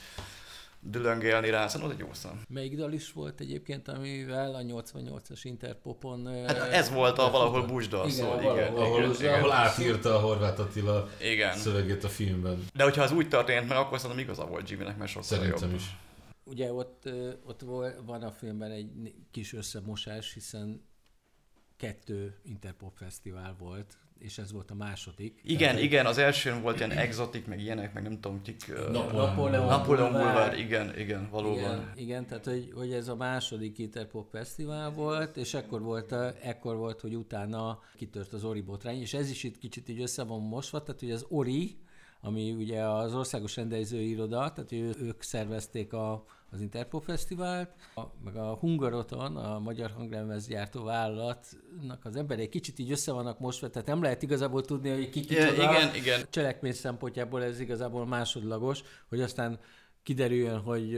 [0.90, 2.42] dülöngélni rá, szerintem az egy jó szám.
[2.48, 6.26] Melyik dal is volt egyébként, amivel a 88-as Interpopon...
[6.46, 9.32] Hát ez volt a valahol búzsda, Igen, szóval a igen, Ahol, igen, búzsda.
[9.32, 11.56] ahol átírta a Horváth Attila igen.
[11.56, 12.64] szövegét a filmben.
[12.74, 15.78] De hogyha az úgy történt meg, akkor szerintem igaza volt Jimmynek, mert sokkal Szerintem jobb.
[15.78, 15.96] is.
[16.44, 17.08] Ugye ott,
[17.46, 17.60] ott
[18.04, 20.84] van a filmben egy kis összemosás, hiszen
[21.76, 25.40] kettő Interpop fesztivál volt, és ez volt a második.
[25.42, 28.72] Igen, Tehát, igen, az elsőn volt ilyen exotik, meg ilyenek, meg nem tudom kik.
[28.92, 29.14] Napóleon.
[29.14, 30.58] Napóleon, Napoleon Boulevard.
[30.58, 31.58] Igen, igen, valóban.
[31.58, 36.34] Igen, igen, tehát hogy, hogy ez a második Interpop fesztivál volt, és ekkor volt, a,
[36.42, 40.22] ekkor volt, hogy utána kitört az Ori botrány, és ez is itt kicsit így össze
[40.22, 41.76] van mosva, tehát hogy az Ori,
[42.26, 48.00] ami ugye az Országos Rendezői Iroda, tehát ő, ők szervezték a, az Interpop Fesztivált, a,
[48.24, 53.88] meg a Hungaroton, a Magyar Hanglemezgyártó Vállalatnak az emberek kicsit így össze vannak mosva, tehát
[53.88, 55.52] nem lehet igazából tudni, hogy ki kicsoda.
[55.52, 56.20] igen, igen.
[56.30, 59.58] Cselekmény szempontjából ez igazából másodlagos, hogy aztán
[60.06, 60.88] kiderüljön, hogy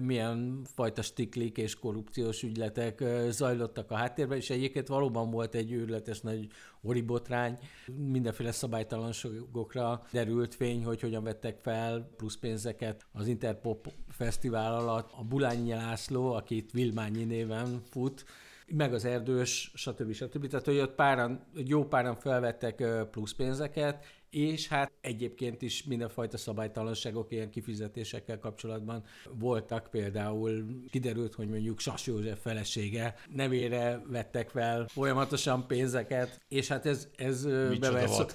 [0.00, 6.20] milyen fajta stiklik és korrupciós ügyletek zajlottak a háttérben, és egyébként valóban volt egy őrületes
[6.20, 6.46] nagy
[6.82, 7.58] oribotrány,
[7.96, 15.10] mindenféle szabálytalanságokra derült fény, hogy hogyan vettek fel plusz pénzeket az Interpop Fesztivál alatt.
[15.16, 18.24] A Bulányi László, akit Vilmányi néven fut,
[18.66, 20.12] meg az erdős, stb.
[20.12, 20.46] stb.
[20.46, 27.32] Tehát, hogy ott páran, jó páran felvettek plusz pénzeket, és hát egyébként is mindenfajta szabálytalanságok
[27.32, 29.88] ilyen kifizetésekkel kapcsolatban voltak.
[29.90, 37.08] Például kiderült, hogy mondjuk Sas József felesége nevére vettek fel folyamatosan pénzeket, és hát ez,
[37.16, 37.44] ez
[37.80, 38.34] bevett, szok,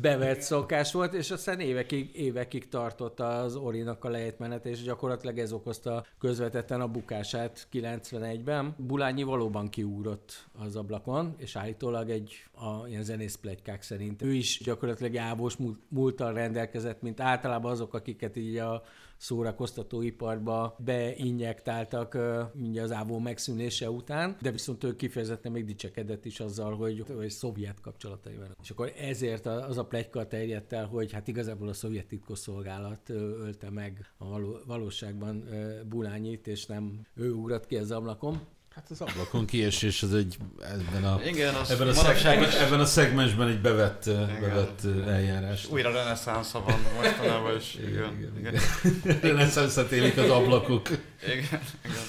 [0.00, 5.52] bevett szokás volt, és aztán évekig, évekig tartott az Orinak a lejtmenet, és gyakorlatilag ez
[5.52, 8.74] okozta közvetetten a bukását 91-ben.
[8.78, 14.60] Bulányi valóban kiúrott az ablakon, és állítólag egy a ilyen zenész plegykák szerint ő is
[14.64, 15.56] gyakorlatilag ávós
[15.88, 18.82] múltal rendelkezett, mint általában azok, akiket így a
[19.16, 22.18] szórakoztatóiparba beinjektáltak
[22.54, 27.30] mindjárt az ávó megszűnése után, de viszont ő kifejezetten még dicsekedett is azzal, hogy, hogy
[27.30, 28.56] szovjet kapcsolatai van.
[28.62, 33.70] És akkor ezért az a plegyka terjedt el, hogy hát igazából a szovjet titkosszolgálat ölte
[33.70, 35.44] meg a való, valóságban
[35.88, 38.40] Bulányit, és nem ő ugrott ki az ablakon.
[38.78, 42.84] Hát az ablakon kiesés az egy ebben a, igen, az ebben, a szegmens, ebben a
[42.84, 44.40] szegmensben egy bevett, igen.
[44.40, 45.66] bevett eljárás.
[45.70, 47.74] Újra reneszánsza van mostanában is.
[47.74, 48.38] Igen, igen.
[48.38, 48.54] igen.
[49.02, 49.20] igen.
[49.36, 50.88] Reneszánszat élik az ablakok.
[51.22, 52.04] Igen, igen.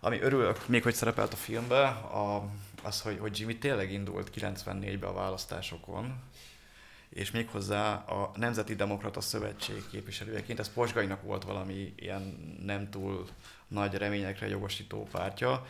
[0.00, 2.48] Ami örülök, még hogy szerepelt a filmben, a,
[2.82, 6.14] az, hogy, hogy Jimmy tényleg indult 94-ben a választásokon,
[7.08, 13.26] és méghozzá a Nemzeti Demokrata Szövetség képviselőjeként, ez Posgainak volt valami ilyen nem túl
[13.68, 15.66] nagy reményekre jogosító pártja,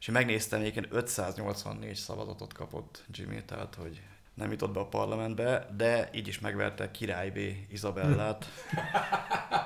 [0.00, 4.00] és megnéztem, egyébként 584 szavazatot kapott Jimmy, tehát hogy
[4.38, 7.38] nem jutott be a parlamentbe, de így is megverte Király B.
[7.72, 8.46] Izabellát.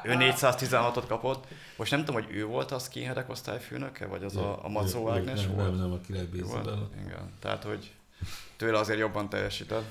[0.04, 1.46] ő 416-ot kapott.
[1.76, 5.44] Most nem tudom, hogy ő volt a skinheadek osztályfőnöke, vagy az a, a Macó Ágnes
[5.46, 5.70] nem, volt?
[5.70, 6.34] Nem, nem, a Király B.
[6.34, 6.90] Izabella.
[7.06, 7.92] Igen, tehát hogy
[8.56, 9.84] tőle azért jobban teljesített,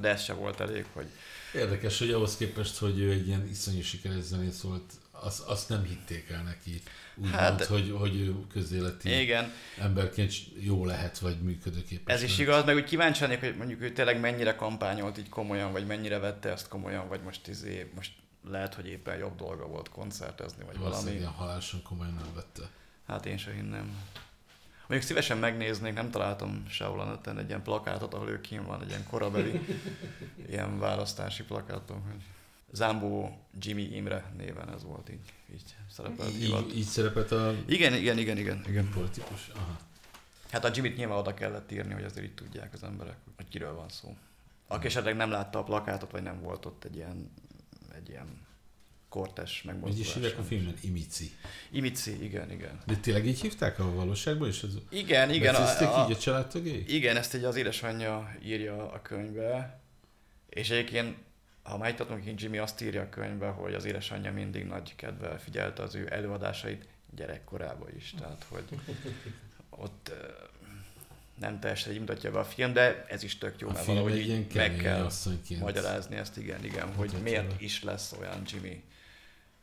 [0.00, 1.06] de ez se volt elég, hogy...
[1.54, 4.92] Érdekes, hogy ahhoz képest, hogy ő egy ilyen iszonyú sikeres zenész volt,
[5.22, 6.82] azt, azt nem hitték el neki,
[7.16, 9.52] úgy hát, mond, hogy, hogy ő közéleti igen.
[9.78, 12.14] emberként jó lehet, vagy működőképes.
[12.14, 15.72] Ez is igaz, meg úgy kíváncsi lennék, hogy mondjuk ő tényleg mennyire kampányolt így komolyan,
[15.72, 18.12] vagy mennyire vette ezt komolyan, vagy most izé, most
[18.48, 21.10] lehet, hogy éppen jobb dolga volt koncertezni, vagy valami.
[21.10, 22.70] ilyen halálosan komolyan nem vette.
[23.06, 23.96] Hát én se hinném.
[24.86, 28.82] Mondjuk szívesen megnéznék, nem találtam sehol a neten egy ilyen plakátot, ahol ő kim van,
[28.82, 29.60] egy ilyen korabeli
[30.50, 32.22] ilyen választási plakátom, hogy
[32.72, 36.34] Zambó Jimmy Imre néven ez volt így, így szerepelt.
[36.34, 37.54] Így, így szerepelt a...
[37.66, 38.64] Igen, igen, igen, igen.
[38.68, 38.88] igen.
[38.94, 39.50] Politikus?
[39.54, 39.78] Aha.
[40.50, 43.74] Hát a Jimmy-t nyilván oda kellett írni, hogy azért így tudják az emberek, hogy kiről
[43.74, 44.16] van szó.
[44.66, 47.30] Aki esetleg nem látta a plakátot, vagy nem volt ott egy ilyen,
[47.94, 48.48] egy ilyen
[49.08, 49.98] kortes megmozdulás.
[49.98, 50.74] Így is hívják a filmen?
[50.80, 51.30] Imici.
[51.70, 52.80] Imici, igen, igen.
[52.86, 54.48] De tényleg így hívták a valóságban?
[54.48, 55.54] És ez igen, igen.
[55.54, 56.84] A, a, így a családtagé?
[56.88, 59.80] Igen, ezt egy az édesanyja írja a könyvbe,
[60.48, 61.16] és egyébként
[61.62, 65.82] ha már itt Jimmy azt írja a könyvbe, hogy az édesanyja mindig nagy kedvel figyelte
[65.82, 68.64] az ő előadásait gyerekkorában is, tehát hogy
[69.70, 70.12] ott
[71.34, 74.16] nem teljesen így mutatja be a film, de ez is tök jó, a mert valahogy
[74.16, 75.10] így meg kell
[75.60, 78.82] magyarázni ezt, igen, igen, hogy miért is lesz olyan Jimmy,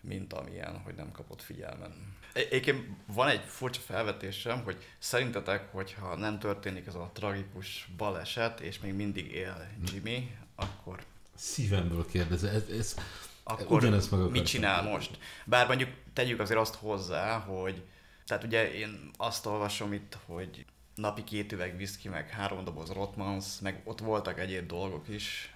[0.01, 2.15] mint amilyen, hogy nem kapott figyelmen.
[2.33, 8.79] Egyébként van egy furcsa felvetésem, hogy szerintetek, hogyha nem történik ez a tragikus baleset, és
[8.79, 11.03] még mindig él Jimmy, akkor
[11.37, 12.55] Szívemből kérdezem.
[12.55, 12.95] Ez, ez,
[13.43, 15.17] akkor ugyanezt meg mit csinál most?
[15.45, 17.83] Bár mondjuk tegyük azért azt hozzá, hogy
[18.25, 20.65] tehát ugye én azt olvasom itt, hogy
[20.95, 25.53] napi két üveg viszki, meg három doboz Rotmans, meg ott voltak egyéb dolgok is.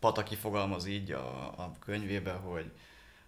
[0.00, 2.70] Pataki fogalmaz így a, a könyvébe, hogy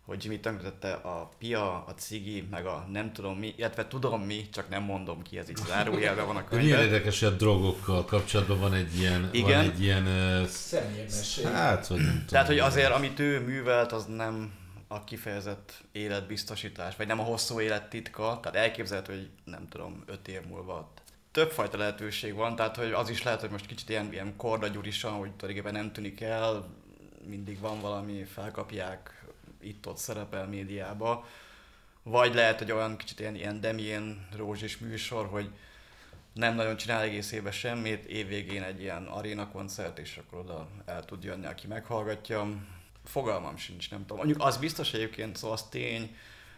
[0.04, 4.48] hogy Jimmy tönkretette a pia, a cigi, meg a nem tudom mi, illetve tudom mi,
[4.52, 6.60] csak nem mondom ki, ez itt zárójelben van a könyvben.
[6.60, 9.28] Milyen érdekes, hogy a drogokkal kapcsolatban van egy ilyen...
[9.32, 9.64] Igen.
[9.64, 14.52] Van egy ilyen uh, Hát, vagy nem Tehát, hogy azért, amit ő művelt, az nem
[14.88, 20.28] a kifejezett életbiztosítás, vagy nem a hosszú élet titka, tehát elképzelhető, hogy nem tudom, öt
[20.28, 20.92] év múlva
[21.32, 25.32] többfajta lehetőség van, tehát hogy az is lehet, hogy most kicsit ilyen, ilyen kordagyurisan, hogy
[25.32, 26.66] tulajdonképpen nem tűnik el,
[27.28, 29.13] mindig van valami, felkapják,
[29.64, 31.26] itt-ott szerepel médiába,
[32.02, 35.50] vagy lehet, hogy olyan kicsit ilyen, ilyen Demien rózsis műsor, hogy
[36.32, 41.04] nem nagyon csinál egész évben semmit, évvégén egy ilyen aréna koncert, és akkor oda el
[41.04, 42.46] tud jönni, aki meghallgatja.
[43.04, 44.16] Fogalmam sincs, nem tudom.
[44.16, 46.16] Mondjuk az biztos egyébként, szóval az tény,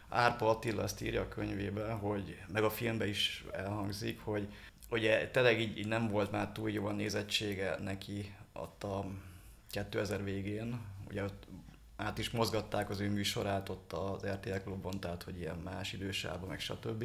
[0.09, 4.49] Árpa Attila ezt írja a könyvébe, hogy meg a filmben is elhangzik, hogy
[4.91, 9.07] ugye tényleg így, így nem volt már túl jó a nézettsége neki ott a
[9.71, 11.47] 2000 végén, ugye ott
[11.97, 16.49] át is mozgatták az ő műsorát ott az RTL klubon, tehát hogy ilyen más idősában,
[16.49, 17.05] meg stb.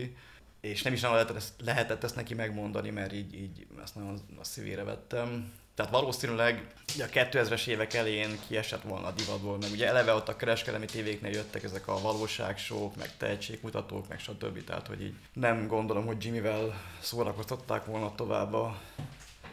[0.61, 4.19] És nem is nagyon lehetett ezt, lehetett ezt neki megmondani, mert így, így ezt nagyon
[4.39, 5.51] a szívére vettem.
[5.75, 10.35] Tehát valószínűleg a 2000-es évek elején kiesett volna a divatból, meg ugye eleve ott a
[10.35, 14.63] kereskedelmi tévéknél jöttek ezek a valóságsók, meg tehetségmutatók, meg stb.
[14.63, 18.81] Tehát, hogy így nem gondolom, hogy Jimmyvel szórakoztatták volna tovább a,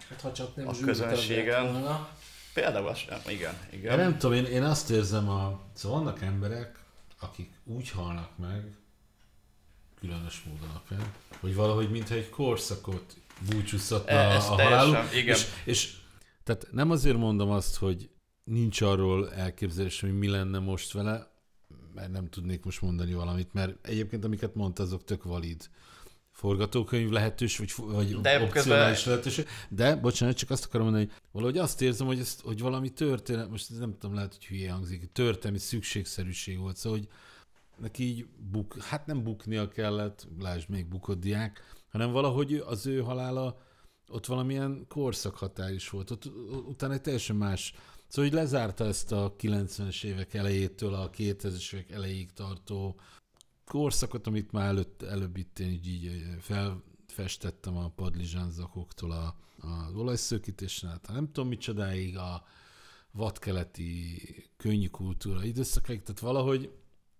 [0.09, 1.73] hát, ha csak nem a közönségen.
[1.73, 2.09] Volna.
[2.61, 3.55] Például sem, igen.
[3.73, 3.99] igen.
[3.99, 6.79] Én nem tudom, én, én azt érzem, a, szóval vannak emberek,
[7.21, 8.77] akik úgy halnak meg,
[10.01, 13.17] különös módon akár, hogy valahogy mintha egy korszakot
[13.51, 15.15] búcsúztatna E- a, haláluk.
[15.15, 15.35] igen.
[15.35, 15.97] És, és
[16.45, 18.11] tehát nem azért mondom azt, hogy
[18.45, 21.33] nincs arról elképzelés, hogy mi lenne most vele,
[21.95, 25.69] mert nem tudnék most mondani valamit, mert egyébként amiket mondta, azok tök valid
[26.39, 29.47] forgatókönyv lehetős, vagy, vagy De opcionális közben- lehetőség.
[29.69, 33.51] De, bocsánat, csak azt akarom mondani, hogy valahogy azt érzem, hogy, ezt, hogy valami történet,
[33.51, 37.09] most nem tudom, lehet, hogy hülye hangzik, történelmi szükségszerűség volt, szóval, hogy
[37.79, 41.61] neki így buk, hát nem buknia kellett, lásd még bukott diák,
[41.91, 43.61] hanem valahogy az ő halála
[44.09, 46.25] ott valamilyen korszakhatár is volt, ott
[46.67, 47.75] utána egy teljesen más,
[48.09, 53.01] szóval hogy lezárta ezt a 90-es évek elejétől a 2000-es évek elejéig tartó
[53.69, 60.91] korszakot, amit már előtt, előbb itt én így, így felfestettem a padlizsánzakoktól a, a olajszökítésen,
[60.91, 62.45] hát nem tudom micsodáig, a
[63.11, 64.23] vadkeleti
[64.57, 66.71] könnyű kultúra időszakáig, tehát valahogy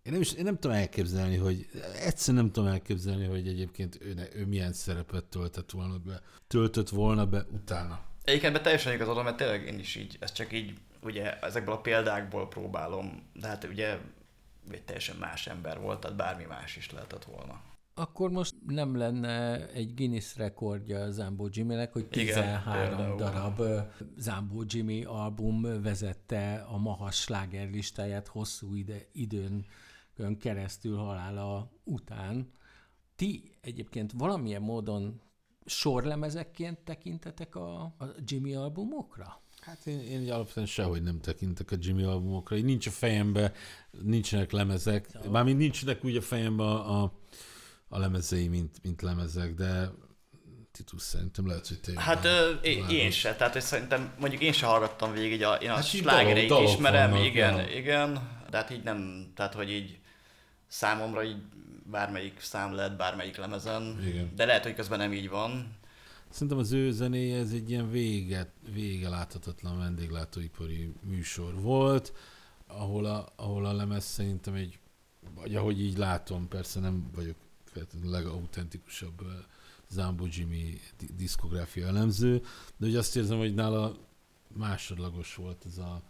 [0.03, 1.67] én nem, is, én nem tudom elképzelni, hogy
[2.03, 6.89] egyszerűen nem tudom elképzelni, hogy egyébként ő, ne, ő milyen szerepet töltött volna be, töltött
[6.89, 8.01] volna be utána.
[8.25, 11.75] Egyébként be teljesen igazad van, mert tényleg én is így, ez csak így, ugye ezekből
[11.75, 13.99] a példákból próbálom, de hát ugye
[14.75, 17.63] egy teljesen más ember volt, tehát bármi más is lehetett volna.
[17.95, 23.17] Akkor most nem lenne egy Guinness rekordja Zambó Jimmynek, hogy Igen, 13 például.
[23.17, 23.63] darab
[24.17, 29.67] Zambó Jimmy album vezette a Mahas sláger listáját hosszú ide, időn
[30.39, 32.51] keresztül halála után.
[33.17, 35.21] Ti egyébként valamilyen módon
[35.65, 39.43] sorlemezekként tekintetek a, a Jimmy albumokra?
[39.69, 42.57] Hát én, én így alapvetően sehogy nem tekintek a Jimmy albumokra.
[42.57, 43.53] Így nincs a fejembe,
[44.03, 45.09] nincsenek lemezek.
[45.31, 47.13] Mármint nincsenek úgy a fejembe a, a,
[47.89, 49.91] a lemezei, mint, mint lemezek, de
[50.73, 52.05] Titus szerintem lehet, hogy tényleg.
[52.05, 52.51] Hát ö,
[52.89, 55.87] én, se, tehát hogy szerintem mondjuk én se hallgattam végig, így a, én a Hát
[55.87, 57.77] slágereit ismerem, vannak, igen, ja.
[57.77, 58.13] igen,
[58.51, 59.99] de hát így nem, tehát hogy így
[60.67, 61.37] számomra így
[61.85, 64.33] bármelyik szám lehet bármelyik lemezen, Igen.
[64.37, 65.77] de lehet, hogy közben nem így van.
[66.31, 72.13] Szerintem az ő zenéje ez egy ilyen vége, vége láthatatlan vendéglátóipari műsor volt,
[72.67, 74.79] ahol a, ahol a lemez szerintem egy,
[75.35, 77.37] vagy ahogy így látom, persze nem vagyok
[77.75, 79.23] a legautentikusabb
[79.89, 82.43] Zambo Jimmy di- diszkográfia elemző,
[82.77, 83.97] de hogy azt érzem, hogy nála
[84.57, 86.03] másodlagos volt ez a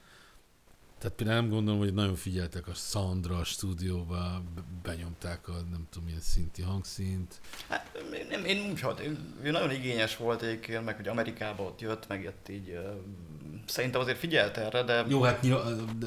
[0.99, 5.87] tehát például nem gondolom, hogy nagyon figyeltek a soundra a stúdióba, be- benyomták a nem
[5.91, 7.41] tudom milyen szinti hangszint.
[7.69, 9.01] Hát nem, én úgy halt,
[9.43, 12.79] ő nagyon igényes volt egyébként, meg hogy Amerikába ott jött, meg jött így,
[13.67, 15.47] szerintem azért figyelt erre, de Jó, hát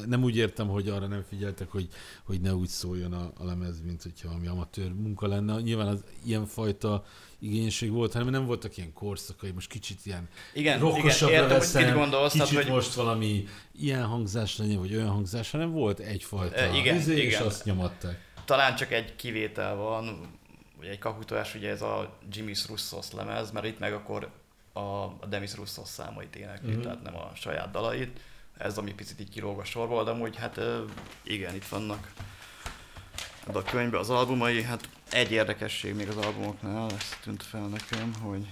[0.06, 1.88] nem úgy értem, hogy arra nem figyeltek, hogy,
[2.24, 5.60] hogy ne úgy szóljon a, a lemez, mint hogyha valami amatőr munka lenne.
[5.60, 7.04] Nyilván az ilyenfajta
[7.38, 11.58] igénység volt, hanem nem voltak ilyen korszakai, most kicsit ilyen igen, igen rockosabbra értem, hogy
[11.58, 15.98] veszem, mit gondolsz, kicsit hogy most valami ilyen hangzás legyen, vagy olyan hangzás, hanem volt
[15.98, 17.42] egyfajta E, igen, izé, és igen.
[17.42, 18.30] azt nyomatták.
[18.44, 20.20] talán csak egy kivétel van,
[20.78, 24.30] ugye egy kakutolás, ugye ez a Jimmy's Russos lemez, mert itt meg akkor
[24.72, 26.78] a, a Demis Russos számait énekli, Mhm.
[26.78, 26.82] uh-huh.
[26.82, 28.20] tehát nem a saját dalait.
[28.58, 30.60] Ez ami picit így kilóg a sorból, de amúgy hát
[31.22, 32.12] igen, itt vannak
[33.48, 34.62] ebbe a könyvbe az albumai.
[34.62, 38.46] Hát egy érdekesség még az albumoknál, ez tűnt fel nekem, hogy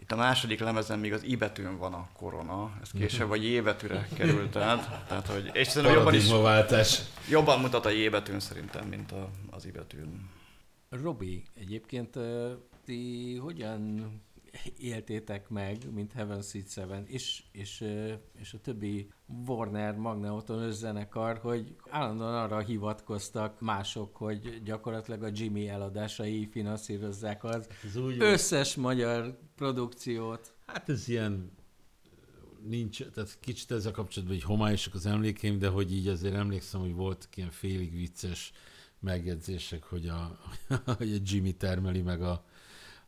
[0.00, 3.60] itt a második lemezen még az I betűn van a korona, ez később a J
[3.60, 6.22] betűre került át, tehát hogy, és szerintem jobban is.
[7.28, 10.30] Jobban mutat a J betűn szerintem, mint a, az I betűn.
[10.90, 12.18] Robi, egyébként
[12.84, 14.12] ti hogyan
[14.78, 17.84] éltétek meg, mint Heaven Seed Seven, és, és,
[18.40, 19.08] és a többi
[19.46, 27.68] Warner Magneoton zenekar, hogy állandóan arra hivatkoztak mások, hogy gyakorlatilag a Jimmy eladásai finanszírozzák az
[27.84, 28.32] Ez úgy volt.
[28.32, 30.54] összes magyar produkciót.
[30.66, 31.52] Hát ez ilyen
[32.66, 36.94] nincs, tehát kicsit ezzel kapcsolatban hogy homályosak az emlékeim, de hogy így azért emlékszem, hogy
[36.94, 38.52] voltak ilyen félig vicces
[39.00, 40.38] megjegyzések, hogy a,
[40.96, 42.44] hogy a Jimmy termeli meg a,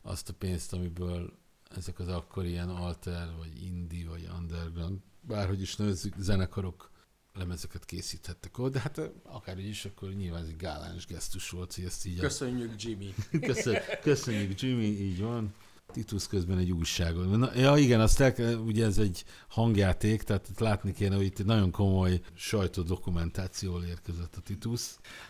[0.07, 1.33] azt a pénzt, amiből
[1.75, 6.91] ezek az akkor ilyen alter, vagy indie, vagy underground, bárhogy is nevezzük, zenekarok
[7.33, 11.83] lemezeket készíthettek ott, de hát akárhogy is, akkor nyilván ez egy gáláns gesztus volt, hogy
[11.83, 13.13] ezt így a Köszönjük, Jimmy!
[13.47, 15.53] Köszön, köszönjük, Jimmy, így van.
[15.91, 17.39] Titus közben egy újságon.
[17.39, 21.45] Na, ja igen, azt el, ugye ez egy hangjáték, tehát látni kéne, hogy itt egy
[21.45, 24.81] nagyon komoly sajtódokumentációval érkezett a Titus.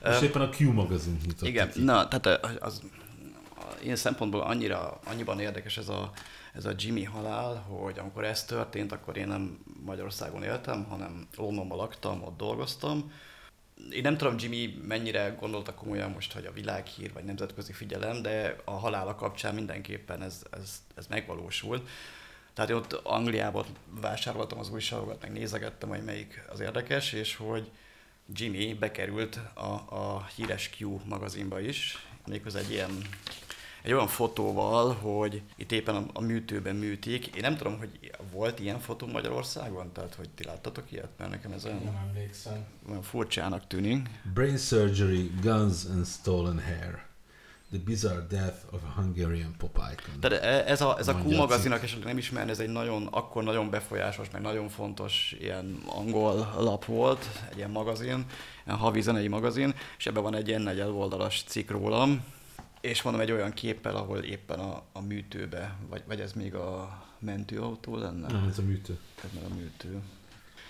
[0.02, 1.84] És Ö, éppen a Q magazin nyitott Igen, ki.
[1.84, 2.82] na, tehát az,
[3.82, 6.12] ilyen szempontból annyira, annyiban érdekes ez a,
[6.54, 11.78] ez a Jimmy halál, hogy amikor ez történt, akkor én nem Magyarországon éltem, hanem Londonban
[11.78, 13.12] laktam, ott dolgoztam.
[13.92, 18.56] Én nem tudom, Jimmy mennyire gondolta komolyan most, hogy a világhír vagy nemzetközi figyelem, de
[18.66, 21.90] a halála kapcsán mindenképpen ez, ez, ez megvalósult.
[22.54, 23.66] Tehát én ott Angliában
[24.02, 27.72] vásároltam az újságokat, meg nézegettem, hogy melyik az érdekes, és hogy
[28.34, 33.02] Jimmy bekerült a, a híres Q magazinba is, méghozzá egy ilyen
[33.88, 37.26] egy olyan fotóval, hogy itt éppen a, a műtőben műtik.
[37.26, 39.92] Én nem tudom, hogy volt ilyen fotó Magyarországon?
[39.92, 41.10] Tehát, hogy ti láttatok ilyet?
[41.18, 42.66] Mert nekem ez olyan, Nem emlékszem.
[42.90, 44.10] olyan furcsának tűnik.
[44.34, 47.06] Brain surgery, guns and stolen hair.
[47.72, 50.20] The bizarre death of a Hungarian pop icon.
[50.20, 53.44] Tehát e- ez a, ez a Q magazinak, és nem ismerni, ez egy nagyon, akkor
[53.44, 58.26] nagyon befolyásos, meg nagyon fontos ilyen angol lap volt, egy ilyen magazin,
[58.66, 62.24] ilyen havi zenei magazin, és ebben van egy ilyen negyed oldalas cikk rólam,
[62.82, 67.04] és mondom egy olyan képpel, ahol éppen a, a műtőbe, vagy, vagy ez még a
[67.20, 68.28] mentőautó lenne?
[68.28, 69.00] Nem, ez a műtő.
[69.24, 70.02] Ez a műtő.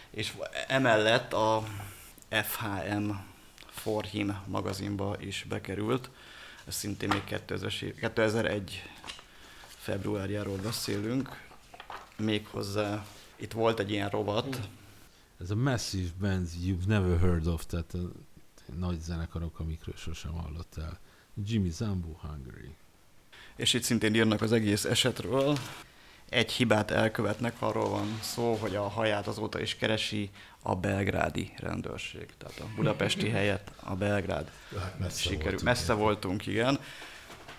[0.09, 0.33] És
[0.67, 1.63] emellett a
[2.29, 3.11] FHM
[3.69, 6.09] For Him magazinba is bekerült.
[6.65, 8.83] Ez szintén még 2000 2001
[9.67, 11.45] februárjáról beszélünk.
[12.17, 13.05] Méghozzá
[13.35, 14.69] itt volt egy ilyen rovat,
[15.41, 18.11] Ez a Massive Bands You've Never Heard of, tehát a
[18.79, 20.99] nagy zenekarok, amikről sosem hallottál.
[21.45, 22.69] Jimmy Zambo Hungary.
[23.55, 25.57] és itt szintén írnak az egész esetről.
[26.29, 30.29] Egy hibát elkövetnek, arról van szó, hogy a haját azóta is keresi
[30.61, 32.25] a belgrádi rendőrség.
[32.37, 35.43] Tehát a budapesti helyett a belgrád Hát messze sikerül.
[35.43, 35.97] voltunk, Messze igen.
[35.97, 36.79] voltunk, igen.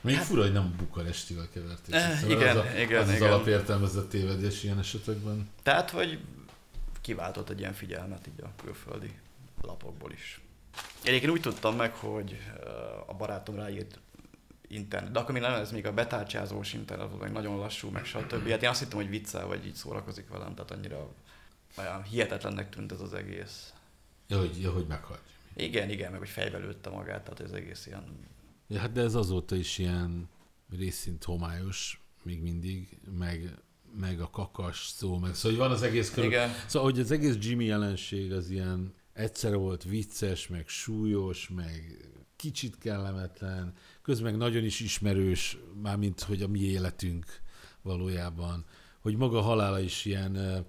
[0.00, 1.94] Még fura, hogy nem Bukarestivel keverték.
[1.94, 3.32] Eh, mert igen, az a, igen, az, az igen.
[3.32, 5.48] alapértelmezett tévedés ilyen esetekben.
[5.62, 6.18] Tehát, hogy
[7.00, 9.10] kiváltott egy ilyen figyelmet így a külföldi
[9.62, 10.40] lapokból is.
[11.04, 12.38] Én egyébként úgy tudtam meg, hogy
[13.06, 14.00] a barátom ráírt
[14.68, 18.04] internet, de akkor még nem ez még a betárcsázós internet volt, meg nagyon lassú, meg
[18.04, 18.48] stb.
[18.48, 21.14] Hát én azt hittem, hogy viccel, vagy így szórakozik velem, tehát annyira
[21.78, 23.72] olyan hihetetlennek tűnt ez az egész.
[24.28, 25.22] Ja, hogy, ja, hogy meghalt.
[25.56, 28.04] Igen, igen, meg hogy fejbe lőtte magát, tehát ez egész ilyen...
[28.66, 30.28] Ja, hát de ez azóta is ilyen
[30.78, 33.54] részint homályos, még mindig, meg,
[33.98, 36.30] meg a kakas szó, meg szóval hogy van az egész körül.
[36.30, 36.50] Igen.
[36.66, 42.78] Szóval, hogy az egész Jimmy jelenség az ilyen egyszer volt vicces, meg súlyos, meg kicsit
[42.78, 47.40] kellemetlen, közben meg nagyon is ismerős, mármint hogy a mi életünk
[47.82, 48.64] valójában,
[49.00, 50.66] hogy maga halála is ilyen,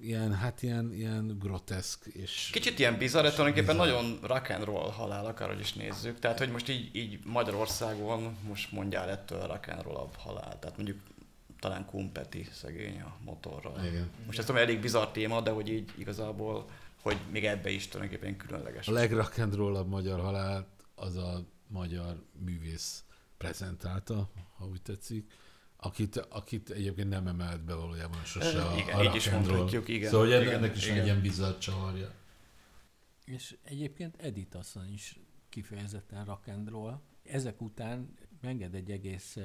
[0.00, 4.90] ilyen hát ilyen, ilyen groteszk, és Kicsit ilyen bizarr, de tulajdonképpen nagyon rock and roll
[4.90, 6.18] halál, akárhogy is nézzük.
[6.18, 10.58] Tehát, hogy most így, így Magyarországon most mondjál ettől rock and roll halál.
[10.58, 10.98] Tehát mondjuk
[11.60, 13.84] talán Kumpeti szegény a motorral.
[13.84, 14.10] igen.
[14.26, 16.66] Most ez tudom, elég bizarr téma, de hogy így igazából,
[17.02, 18.88] hogy még ebbe is tulajdonképpen különleges.
[18.88, 23.04] A legrock'n'rollabb magyar halált az a magyar művész
[23.36, 25.32] prezentálta, ha úgy tetszik,
[25.76, 30.10] akit, akit egyébként nem emelt be valójában sose a, Igen, a így is mondhatjuk, igen.
[30.10, 30.98] Szóval hogy Igen, ennek is igen.
[30.98, 32.14] egy ilyen bizarr csavarja.
[33.24, 37.00] És egyébként Edith asszony is kifejezetten rock and roll.
[37.22, 39.36] Ezek után meged egy egész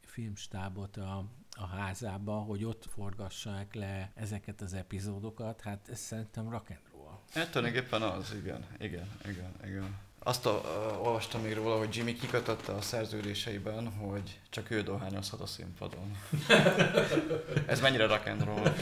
[0.00, 5.60] filmstábot a, a házába, hogy ott forgassák le ezeket az epizódokat.
[5.60, 6.91] Hát ez szerintem rock and roll.
[7.32, 9.96] Hát tulajdonképpen az, igen, igen, igen, igen.
[10.18, 15.40] Azt a, uh, olvastam még róla, hogy Jimmy kikötötte a szerződéseiben, hogy csak ő dohányozhat
[15.40, 16.16] a színpadon.
[17.66, 18.74] Ez mennyire rock and roll?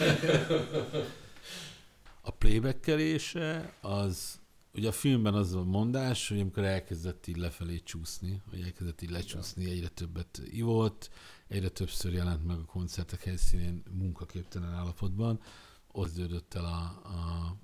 [2.20, 4.40] A playbackelése az,
[4.74, 9.10] ugye a filmben az a mondás, hogy amikor elkezdett így lefelé csúszni, vagy elkezdett így
[9.10, 11.10] lecsúszni, egyre többet ivott,
[11.48, 15.40] egyre többször jelent meg a koncertek helyszínén munkaképtelen állapotban,
[15.92, 17.56] ott el a, a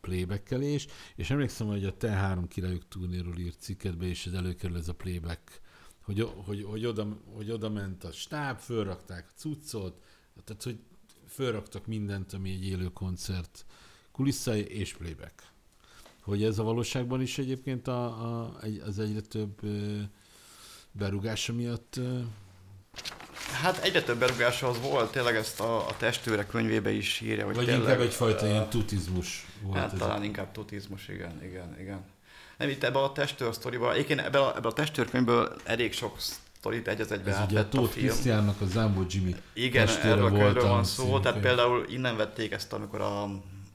[0.00, 0.86] playbackelés,
[1.16, 5.60] és emlékszem, hogy a T3 királyok turnéról írt cikketbe is ez előkerül ez a playback,
[6.02, 10.02] hogy, hogy, hogy, oda, hogy oda ment a stáb, fölrakták a cuccot,
[10.44, 10.78] tehát hogy
[11.26, 13.64] fölraktak mindent, ami egy élő koncert
[14.12, 15.42] kulisszai és playback.
[16.22, 20.00] Hogy ez a valóságban is egyébként a, a, az egyre több ö,
[20.92, 22.00] berúgása miatt
[23.52, 27.54] Hát egyre több berugás az volt, tényleg ezt a, a testőre könyvébe is írja, hogy
[27.54, 29.98] vagy tényleg, inkább egyfajta ö, ilyen tutizmus volt Hát ez.
[29.98, 32.04] talán inkább tutizmus, igen, igen, igen.
[32.58, 36.88] Nem itt ebbe a testőr sztoriba, egyébként ebbe a, ebbe a testőrkönyvből elég sok sztorit
[36.88, 38.06] egy az egybe Ez ugye a a Tóth film.
[38.06, 42.16] Krisztiánnak a Zámbó Jimmy Igen, erről a könyvről a van szó, című tehát például innen
[42.16, 43.22] vették ezt, amikor a,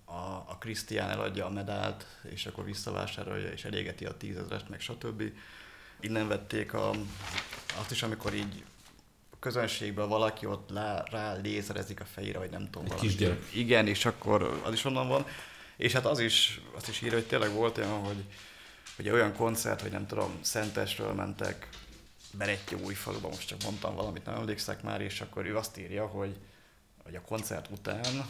[0.05, 5.24] a, a Krisztián eladja a medált, és akkor visszavásárolja, és elégeti a tízezrest, meg stb.
[5.99, 6.91] Innen vették a,
[7.80, 8.72] azt is, amikor így a
[9.44, 12.91] közönségből valaki ott lá, rá lézerezik a fejére, vagy nem tudom.
[12.91, 13.41] Egy kisgyerek.
[13.54, 15.26] Igen, és akkor az is onnan van.
[15.78, 18.24] És hát az is, azt is írja, hogy tényleg volt olyan, hogy
[18.96, 21.70] hogy olyan koncert, hogy nem tudom, Szentesről mentek
[22.32, 26.06] Berettyó új faluba, most csak mondtam valamit, nem emlékszek már, és akkor ő azt írja,
[26.06, 26.36] hogy,
[27.04, 28.26] hogy a koncert után,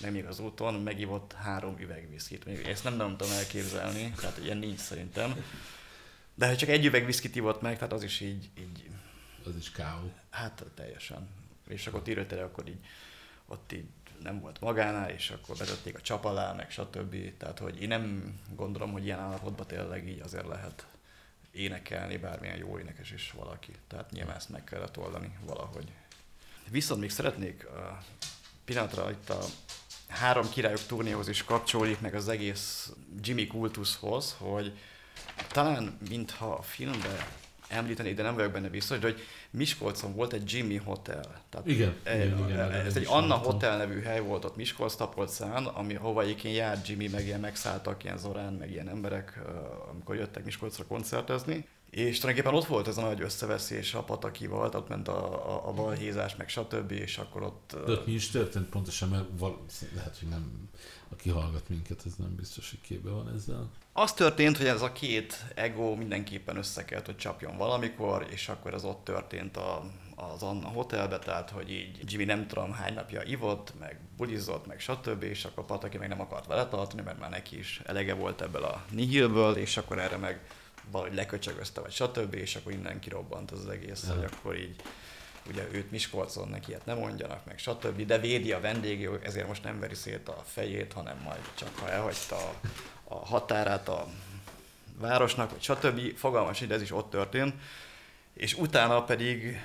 [0.00, 2.44] nem még az úton, megivott három üveg viszkit.
[2.44, 5.44] Még ezt nem, nem tudom elképzelni, tehát ilyen nincs szerintem.
[6.34, 8.90] De ha csak egy üveg viszkit ivott meg, tehát az is így, így
[9.46, 10.12] Az is káó.
[10.30, 11.28] hát teljesen.
[11.68, 12.84] És akkor tényleg, akkor így
[13.46, 13.86] ott így
[14.22, 17.36] nem volt magánál, és akkor vezették a csap alá, meg stb.
[17.36, 20.86] Tehát, hogy én nem gondolom, hogy ilyen állapotban tényleg így azért lehet
[21.50, 23.72] énekelni, bármilyen jó énekes is valaki.
[23.88, 25.92] Tehát nyilván ezt meg kellett oldani valahogy.
[26.70, 28.02] Viszont még szeretnék a
[28.64, 29.44] pillanatra itt a
[30.08, 34.78] három királyok turnéhoz is kapcsolódik meg az egész Jimmy kultuszhoz, hogy
[35.48, 37.16] talán mintha a filmben
[37.68, 41.42] említeni, de nem vagyok benne biztos, de hogy Miskolcon volt egy Jimmy Hotel.
[41.48, 45.66] Tehát igen, e, igen, igen, ez egy Anna Hotel nevű hely volt ott Miskolc Tapolcán,
[45.66, 49.40] ami, hova egyébként járt Jimmy, meg ilyen megszálltak ilyen Zorán, meg ilyen emberek,
[49.90, 51.66] amikor jöttek Miskolcra koncertezni.
[51.90, 55.72] És tulajdonképpen ott volt ez a nagy összeveszés a Patakival, ott ment a, a, a
[55.72, 56.90] balhézás, meg stb.
[56.90, 57.76] És akkor ott...
[57.86, 60.68] De ott mi is történt pontosan, mert val- lehet, hogy nem,
[61.08, 63.70] aki hallgat minket, ez nem biztos, hogy képbe van ezzel.
[63.96, 68.84] Az történt, hogy ez a két ego mindenképpen összekelt, hogy csapjon valamikor, és akkor ez
[68.84, 69.84] ott történt a,
[70.14, 74.80] az Anna Hotelbe, tehát hogy így Jimmy nem tudom hány napja ivott, meg bulizott, meg
[74.80, 78.40] stb., és akkor Pataki meg nem akart vele tartani, mert már neki is elege volt
[78.40, 80.40] ebből a nihilből, és akkor erre meg
[80.90, 84.14] valahogy leköcsögözte, vagy stb., és akkor innen kirobbant az, egész, ja.
[84.14, 84.76] hogy akkor így
[85.48, 89.64] ugye őt Miskolcon neki ilyet nem mondjanak, meg stb., de védi a vendégét, ezért most
[89.64, 92.36] nem veri szét a fejét, hanem majd csak ha elhagyta
[93.04, 94.06] a, határát a
[94.98, 96.16] városnak, vagy stb.
[96.16, 97.54] Fogalmas, hogy ez is ott történt.
[98.34, 99.60] És utána pedig,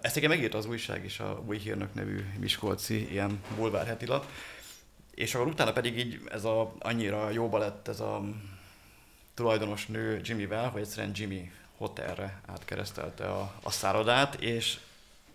[0.00, 4.26] ezt igen megírta az újság is, a Új Hírnök nevű Miskolci ilyen bulvár hetilap,
[5.14, 8.22] és akkor utána pedig így ez a, annyira jóba lett ez a
[9.34, 14.78] tulajdonos nő Jimmyvel, hogy egyszerűen Jimmy hotelre átkeresztelte a, a szállodát, és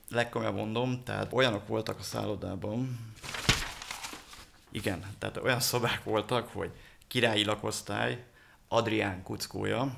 [0.09, 2.99] legkomolyabb mondom, tehát olyanok voltak a szállodában,
[4.71, 6.71] igen, tehát olyan szobák voltak, hogy
[7.11, 8.23] királyi lakosztály,
[8.67, 9.97] Adrián kuckója,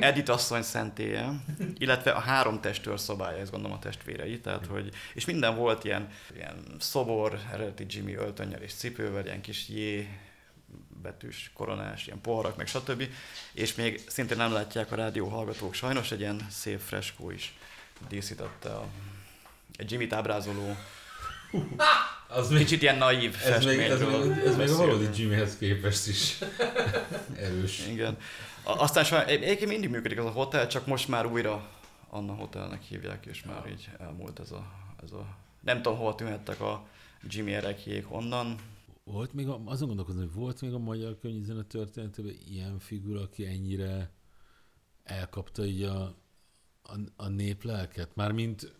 [0.00, 1.30] Edith asszony szentélye,
[1.74, 6.08] illetve a három testőr szobája, ezt gondolom a testvérei, tehát hogy, és minden volt ilyen,
[6.34, 10.08] ilyen szobor, eredeti Jimmy öltönnyel és cipővel, ilyen kis jé
[11.02, 13.02] betűs, koronás, ilyen poharak, meg stb.
[13.52, 17.54] És még szintén nem látják a rádió hallgatók, sajnos egy ilyen szép freskó is
[18.08, 18.86] díszítette a,
[19.76, 20.76] egy Jimmy-t ábrázoló
[22.34, 26.08] az Kicsit még, ilyen naív ez még, ez, még, ez még a valódi Jimmyhez képest
[26.08, 26.38] is
[27.36, 27.86] erős.
[27.86, 28.16] Igen.
[28.62, 31.68] Aztán sajnos, egyébként mindig működik az a hotel, csak most már újra
[32.10, 34.66] Anna Hotelnek hívják, és már így elmúlt ez a,
[35.02, 35.36] ez a...
[35.60, 36.86] Nem tudom, hol tűnhettek a
[37.28, 38.56] Jimmy erekjék onnan.
[39.04, 43.46] Volt még, a, azon gondolkozom, hogy volt még a magyar könyvzene történetében ilyen figura, aki
[43.46, 44.10] ennyire
[45.04, 46.02] elkapta így a,
[46.82, 48.14] a, a néplelket?
[48.14, 48.74] Mármint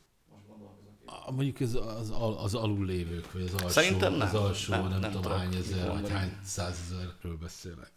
[1.31, 4.29] mondjuk ez az, az alul lévők, vagy az alsó, Szerintem nem.
[4.29, 7.93] az alsó nem, nem, nem tudom hány ezer, vagy hány százezerről beszélek.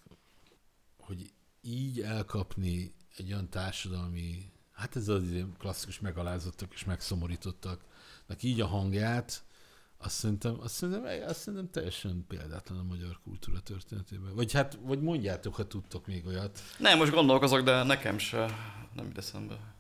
[0.98, 1.32] Hogy
[1.62, 5.24] így elkapni egy olyan társadalmi, hát ez az
[5.58, 7.82] klasszikus megalázottak és megszomorítottak,
[8.42, 9.44] így a hangját,
[9.98, 14.36] azt szerintem, azt szerintem, azt szerintem teljesen példátlan a magyar kultúra történetében.
[14.36, 16.60] Vagy hát, vagy mondjátok, ha tudtok még olyat.
[16.80, 18.56] Nem, most gondolkozok, de nekem se
[18.94, 19.76] nem jut eszembe.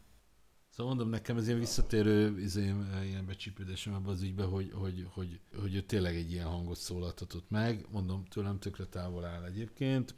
[0.78, 5.40] Szóval mondom, nekem ez ilyen visszatérő izém, ilyen becsípődésem ebbe az ügybe, hogy, hogy, hogy,
[5.60, 7.86] hogy ő tényleg egy ilyen hangot szólaltatott meg.
[7.92, 10.16] Mondom, tőlem tökre távol áll egyébként,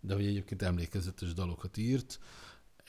[0.00, 2.18] de hogy egyébként emlékezetes dalokat írt,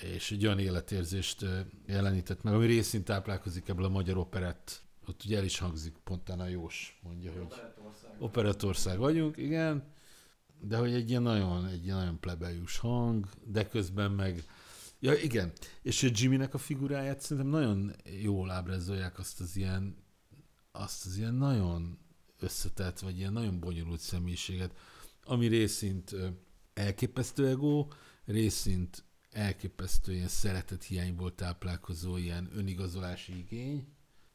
[0.02, 1.46] és egy olyan életérzést
[1.86, 4.82] jelenített meg, ami részint táplálkozik ebből a magyar operett.
[5.08, 7.62] Ott ugye el is hangzik, pontán a Jós mondja, hogy
[8.20, 9.84] operatország vagyunk, igen,
[10.60, 14.44] de hogy egy ilyen nagyon, egy ilyen nagyon plebejus hang, de közben meg
[15.04, 15.52] Ja, igen.
[15.82, 19.96] És a Jimmynek a figuráját szerintem nagyon jól ábrázolják azt az ilyen,
[20.72, 21.98] azt az ilyen nagyon
[22.40, 24.78] összetett, vagy ilyen nagyon bonyolult személyiséget,
[25.24, 26.16] ami részint
[26.74, 27.88] elképesztő ego,
[28.26, 33.88] részint elképesztő ilyen szeretet hiányból táplálkozó ilyen önigazolási igény,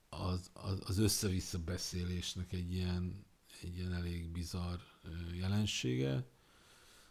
[0.09, 3.27] az, az, az össze-vissza beszélésnek egy ilyen,
[3.63, 4.81] egy ilyen elég bizarr
[5.39, 6.25] jelensége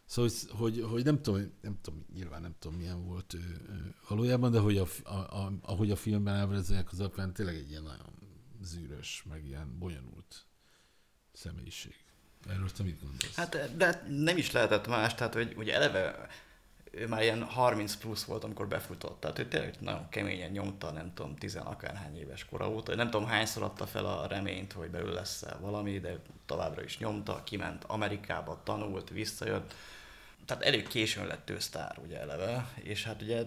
[0.07, 3.61] Szóval, hogy, hogy nem, tudom, nem tudom, nyilván nem tudom, milyen volt ő,
[4.07, 7.83] valójában, de hogy a, a, a, ahogy a filmben ábrázolják az apján, tényleg egy ilyen
[7.83, 8.13] nagyon
[8.61, 10.45] zűrös, meg ilyen bonyolult
[11.33, 11.95] személyiség.
[12.49, 13.35] Erről te mit gondolsz?
[13.35, 16.27] Hát, de nem is lehetett más, tehát hogy ugye eleve
[16.91, 19.19] ő már ilyen 30 plusz volt, amikor befutott.
[19.19, 22.95] Tehát ő tényleg nagyon keményen nyomta, nem tudom, tizen akárhány éves kora óta.
[22.95, 27.43] Nem tudom, hányszor adta fel a reményt, hogy belül lesz valami, de továbbra is nyomta,
[27.43, 29.73] kiment Amerikába, tanult, visszajött
[30.47, 33.43] tehát elég későn lett ő sztár ugye eleve, és hát ugye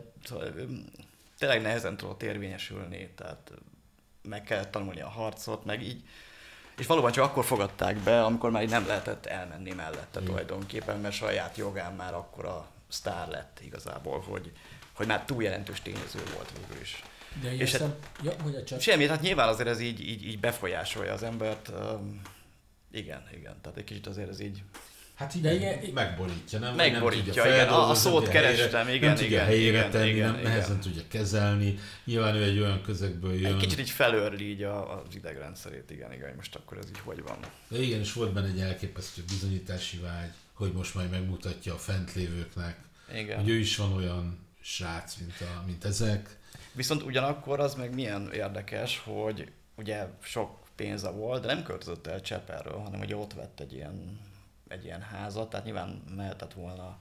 [1.39, 3.53] tényleg nehezen tudott érvényesülni, tehát
[4.23, 6.05] meg kellett tanulni a harcot, meg így,
[6.79, 10.25] és valóban csak akkor fogadták be, amikor már így nem lehetett elmenni mellette mm.
[10.25, 14.53] tulajdonképpen, mert saját jogán már akkor a sztár lett igazából, hogy,
[14.93, 17.03] hogy már túl jelentős tényező volt végül is.
[17.43, 18.81] De És hát, ja, mondja csak.
[18.81, 21.69] Semmi, hát nyilván azért ez így, így, így befolyásolja az embert.
[21.69, 22.21] Um,
[22.91, 24.63] igen, igen, tehát egy kicsit azért ez így
[25.21, 26.75] Hát igen, igen, megborítja, nem?
[26.75, 30.09] Megborítja, nem igen, a- a szót kerestem, helyére, igen, nem tudja igen, helyére igen, tenni,
[30.09, 30.51] igen, nem, igen.
[30.51, 31.79] nehezen tudja kezelni.
[32.05, 33.53] Nyilván ő egy olyan közegből jön.
[33.55, 37.39] egy kicsit így felőrli így az idegrendszerét, igen, igen, most akkor ez így hogy van.
[37.69, 42.77] De igen, és volt benne egy elképesztő bizonyítási vágy, hogy most majd megmutatja a fentlévőknek,
[43.15, 43.39] Igen.
[43.41, 46.37] hogy ő is van olyan srác, mint, a, mint ezek.
[46.73, 52.21] Viszont ugyanakkor az meg milyen érdekes, hogy ugye sok pénze volt, de nem költözött el
[52.21, 54.19] Cseperről, hanem ugye ott vett egy ilyen,
[54.71, 56.99] egy ilyen házat, tehát nyilván mehetett volna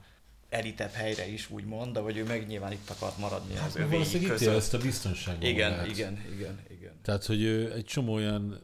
[0.48, 3.88] elitebb helyre is, úgymond, de hogy ő meg nyilván itt akart maradni az Hát övéi
[3.90, 4.56] valószínűleg itt között.
[4.56, 5.86] ezt a biztonságban Igen, magát.
[5.86, 7.00] igen, igen, igen.
[7.02, 8.60] Tehát, hogy ő egy csomó olyan,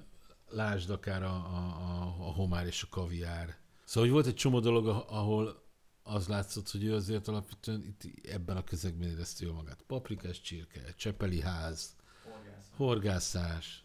[0.48, 3.56] lásd akár a, a, a, homár és a kaviár.
[3.84, 5.64] Szóval, hogy volt egy csomó dolog, ah- ahol
[6.02, 9.82] az látszott, hogy ő azért alapvetően itt ebben a közegben érezte jól magát.
[9.86, 11.94] Paprikás csirke, csepeli ház,
[12.76, 13.84] horgászás,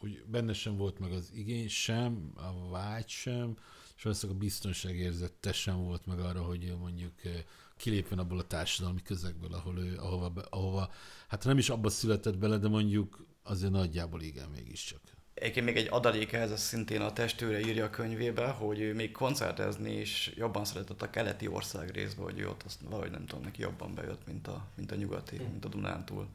[0.00, 3.56] úgy benne sem volt meg az igény sem, a vágy sem,
[4.02, 7.32] és valószínűleg a biztonságérzete sem volt meg arra, hogy mondjuk eh,
[7.76, 10.90] kilépjen abból a társadalmi közegből, ahol ő, ahova, be- ahova,
[11.28, 15.00] hát nem is abba született bele, de mondjuk azért nagyjából igen mégiscsak.
[15.34, 19.12] Egyébként még egy adalék ehhez, ez szintén a testőre írja a könyvébe, hogy ő még
[19.12, 23.44] koncertezni is jobban szeretett a keleti ország részbe, hogy ő ott azt valahogy nem tudom,
[23.44, 26.28] neki jobban bejött, mint a, mint a nyugati, mint a Dunántúl.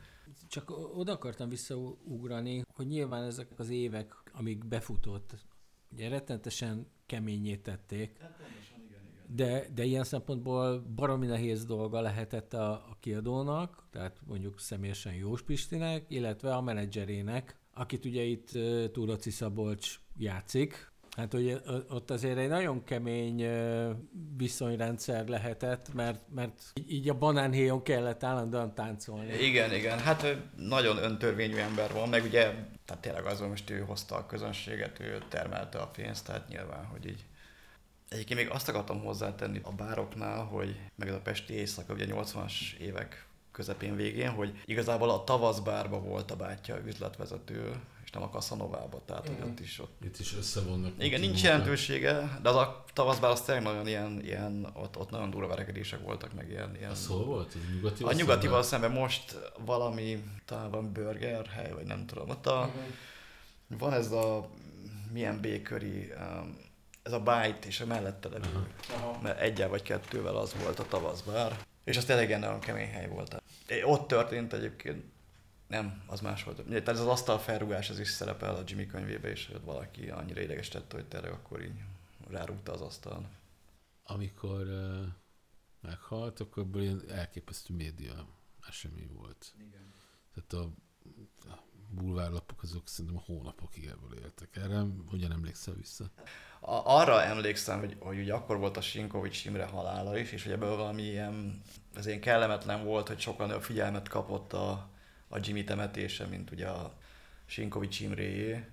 [0.49, 5.35] Csak oda akartam visszaugrani, hogy nyilván ezek az évek, amíg befutott,
[5.91, 8.17] ugye rettentesen keményé tették,
[9.27, 15.41] de, de ilyen szempontból baromi nehéz dolga lehetett a, a kiadónak, tehát mondjuk személyesen Jós
[15.41, 18.49] Pistinek, illetve a menedzserének, akit ugye itt
[18.91, 20.91] Túroci Szabolcs játszik.
[21.17, 21.57] Hát ugye
[21.89, 23.45] ott azért egy nagyon kemény
[24.37, 29.33] viszonyrendszer lehetett, mert, mert így- a banánhéjon kellett állandóan táncolni.
[29.33, 32.43] Igen, igen, hát nagyon öntörvényű ember van, meg ugye,
[32.85, 36.85] tehát tényleg az, hogy most ő hozta a közönséget, ő termelte a pénzt, tehát nyilván,
[36.85, 37.25] hogy így.
[38.09, 43.27] Egyébként még azt akartam hozzátenni a bároknál, hogy meg a Pesti éjszaka, ugye 80-as évek
[43.51, 47.71] közepén végén, hogy igazából a tavaszbárba volt a bátyja üzletvezető,
[48.17, 51.03] nem a Kaszanovába, tehát hogy ott is ott Itt is összevonnak.
[51.03, 55.29] igen, nincs jelentősége, de az a tavaszbár az tényleg nagyon ilyen, ilyen ott, ott nagyon
[55.29, 56.75] durva verekedések voltak, meg ilyen...
[56.75, 57.53] ilyen Az hol volt?
[57.53, 62.29] Az nyugati a nyugatival szemben most valami, talán van burger hely, vagy nem tudom.
[62.29, 62.71] Ott a,
[63.67, 64.49] van ez a,
[65.11, 66.57] milyen bakery, um,
[67.03, 69.19] ez a bite, és a mellette levő, Aha.
[69.21, 71.57] mert egyel vagy kettővel az volt a tavaszbár.
[71.83, 73.43] És az tényleg nagyon kemény hely volt.
[73.83, 75.03] Ott történt egyébként,
[75.67, 76.65] nem, az más volt.
[76.65, 80.41] Tehát ez az asztal felrugás, ez is szerepel a Jimmy könyvébe, és hogy valaki annyira
[80.41, 81.81] idegesítette, hogy tényleg akkor így
[82.29, 83.27] rárúgta az asztalon.
[84.03, 85.05] Amikor uh,
[85.81, 88.27] meghalt, akkor ebből ilyen elképesztő média
[88.67, 89.53] esemény volt.
[89.57, 89.93] Igen.
[90.33, 90.69] Tehát a,
[91.49, 94.55] a bulvárlapok azok szerintem hónapokig ebből éltek.
[94.55, 96.11] Erre hogyan emlékszel vissza?
[96.59, 100.51] A, arra emlékszem, hogy, hogy ugye akkor volt a Sinkovics Imre halála is, és hogy
[100.51, 101.61] ebből valami ilyen,
[101.93, 104.89] ez ilyen kellemetlen volt, hogy sokkal nagyobb figyelmet kapott a,
[105.27, 106.97] a Jimmy temetése, mint ugye a
[107.45, 108.65] Sinkovics Imréjé.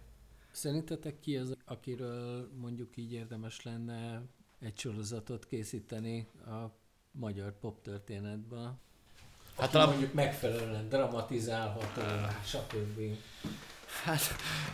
[0.50, 4.22] Szerintetek ki az, akiről mondjuk így érdemes lenne
[4.60, 6.70] egy sorozatot készíteni a
[7.10, 8.78] magyar pop történetben?
[9.58, 12.02] Hát talán- mondjuk megfelelően dramatizálható,
[12.44, 13.00] stb.
[14.04, 14.20] Hát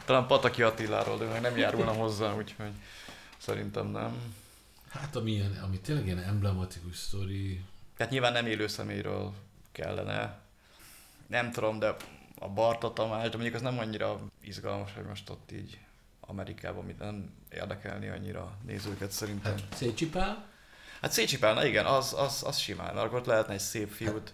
[0.05, 2.73] talán Pataki Attiláról, de meg nem járulna hozzá, úgyhogy
[3.39, 4.35] szerintem nem.
[4.89, 7.65] Hát ami, ilyen, ami tényleg ilyen emblematikus sztori,
[7.97, 9.33] Tehát nyilván nem élő személyről
[9.73, 10.39] kellene.
[11.31, 11.97] Nem tudom, de
[12.39, 15.79] a Barta Tamás, de mondjuk az nem annyira izgalmas, hogy most ott így
[16.21, 19.53] Amerikában mit nem érdekelni annyira nézőket szerintem.
[19.53, 20.49] Hát- Szécsi Pál?
[21.01, 23.89] Hát Szécsi Pál, na igen, az, az, az simán, mert akkor ott lehetne egy szép
[23.91, 24.31] fiút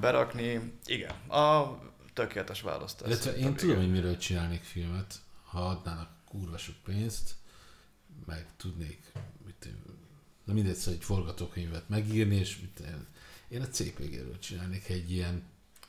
[0.00, 0.72] berakni.
[0.86, 1.78] Igen, a
[2.12, 3.08] tökéletes választás.
[3.08, 3.76] illetve én tudom, igen.
[3.82, 5.14] hogy miről csinálnék filmet,
[5.44, 7.34] ha adnának kurva sok pénzt,
[8.26, 9.12] meg tudnék,
[9.46, 9.68] mit,
[10.44, 13.06] na mindegy, szóval egy forgatókönyvet megírni, és mit, én-
[13.48, 15.42] én a CPG-ről csinálnék egy ilyen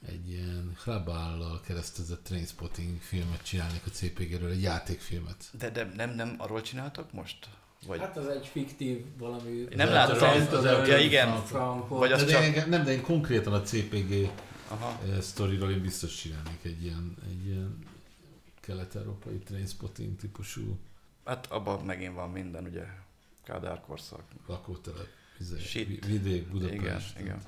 [0.08, 5.50] egy ilyen Hrabállal keresztezett Trainspotting filmet csinálnék a CPG-ről, egy játékfilmet.
[5.58, 7.50] De, de nem, nem arról csináltak most?
[7.88, 8.00] Vagy...
[8.00, 9.66] Hát az egy fiktív valami...
[9.76, 10.30] Nem Az láttam.
[10.30, 11.44] az- az Ja, eltörő igen.
[11.88, 14.30] Vagy De, az de csak- engem, nem, de én konkrétan a CPG
[14.68, 15.00] Aha.
[15.10, 17.80] eh, sztoriról én biztos csinálnék egy ilyen, egy ilyen
[18.62, 20.80] kelet-európai trainspotting típusú
[21.26, 22.84] Hát abban megint van minden, ugye.
[23.44, 24.22] Kádár korszak.
[24.48, 25.08] lakótelep,
[25.40, 27.20] izé, vidék, Budapest.
[27.20, 27.42] Igen, igen.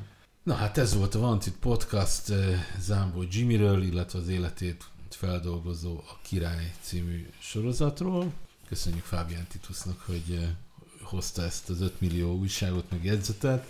[0.43, 5.97] Na hát ez volt a Van Itt Podcast eh, Zámbó Jimmyről, illetve az életét feldolgozó
[5.97, 8.33] A Király című sorozatról.
[8.67, 10.49] Köszönjük Fábián Titusnak, hogy eh,
[11.01, 13.67] hozta ezt az 5 millió újságot, meg jegyzetet,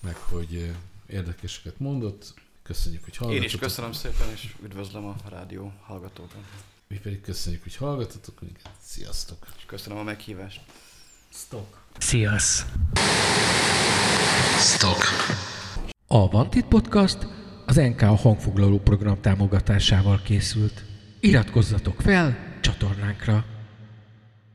[0.00, 0.74] meg hogy eh,
[1.16, 2.34] érdekeseket mondott.
[2.62, 3.50] Köszönjük, hogy hallgatotok.
[3.50, 6.44] Én is köszönöm szépen, és üdvözlöm a rádió hallgatókat.
[6.88, 8.70] Mi pedig köszönjük, hogy hallgatotok minket.
[8.82, 9.46] Sziasztok!
[9.56, 10.60] És köszönöm a meghívást.
[11.32, 11.82] Stok.
[11.98, 12.66] Sziasz.
[14.58, 15.02] Stok.
[16.14, 17.26] A Vantit Podcast
[17.66, 20.84] az NK hangfoglaló program támogatásával készült.
[21.20, 23.51] Iratkozzatok fel csatornánkra!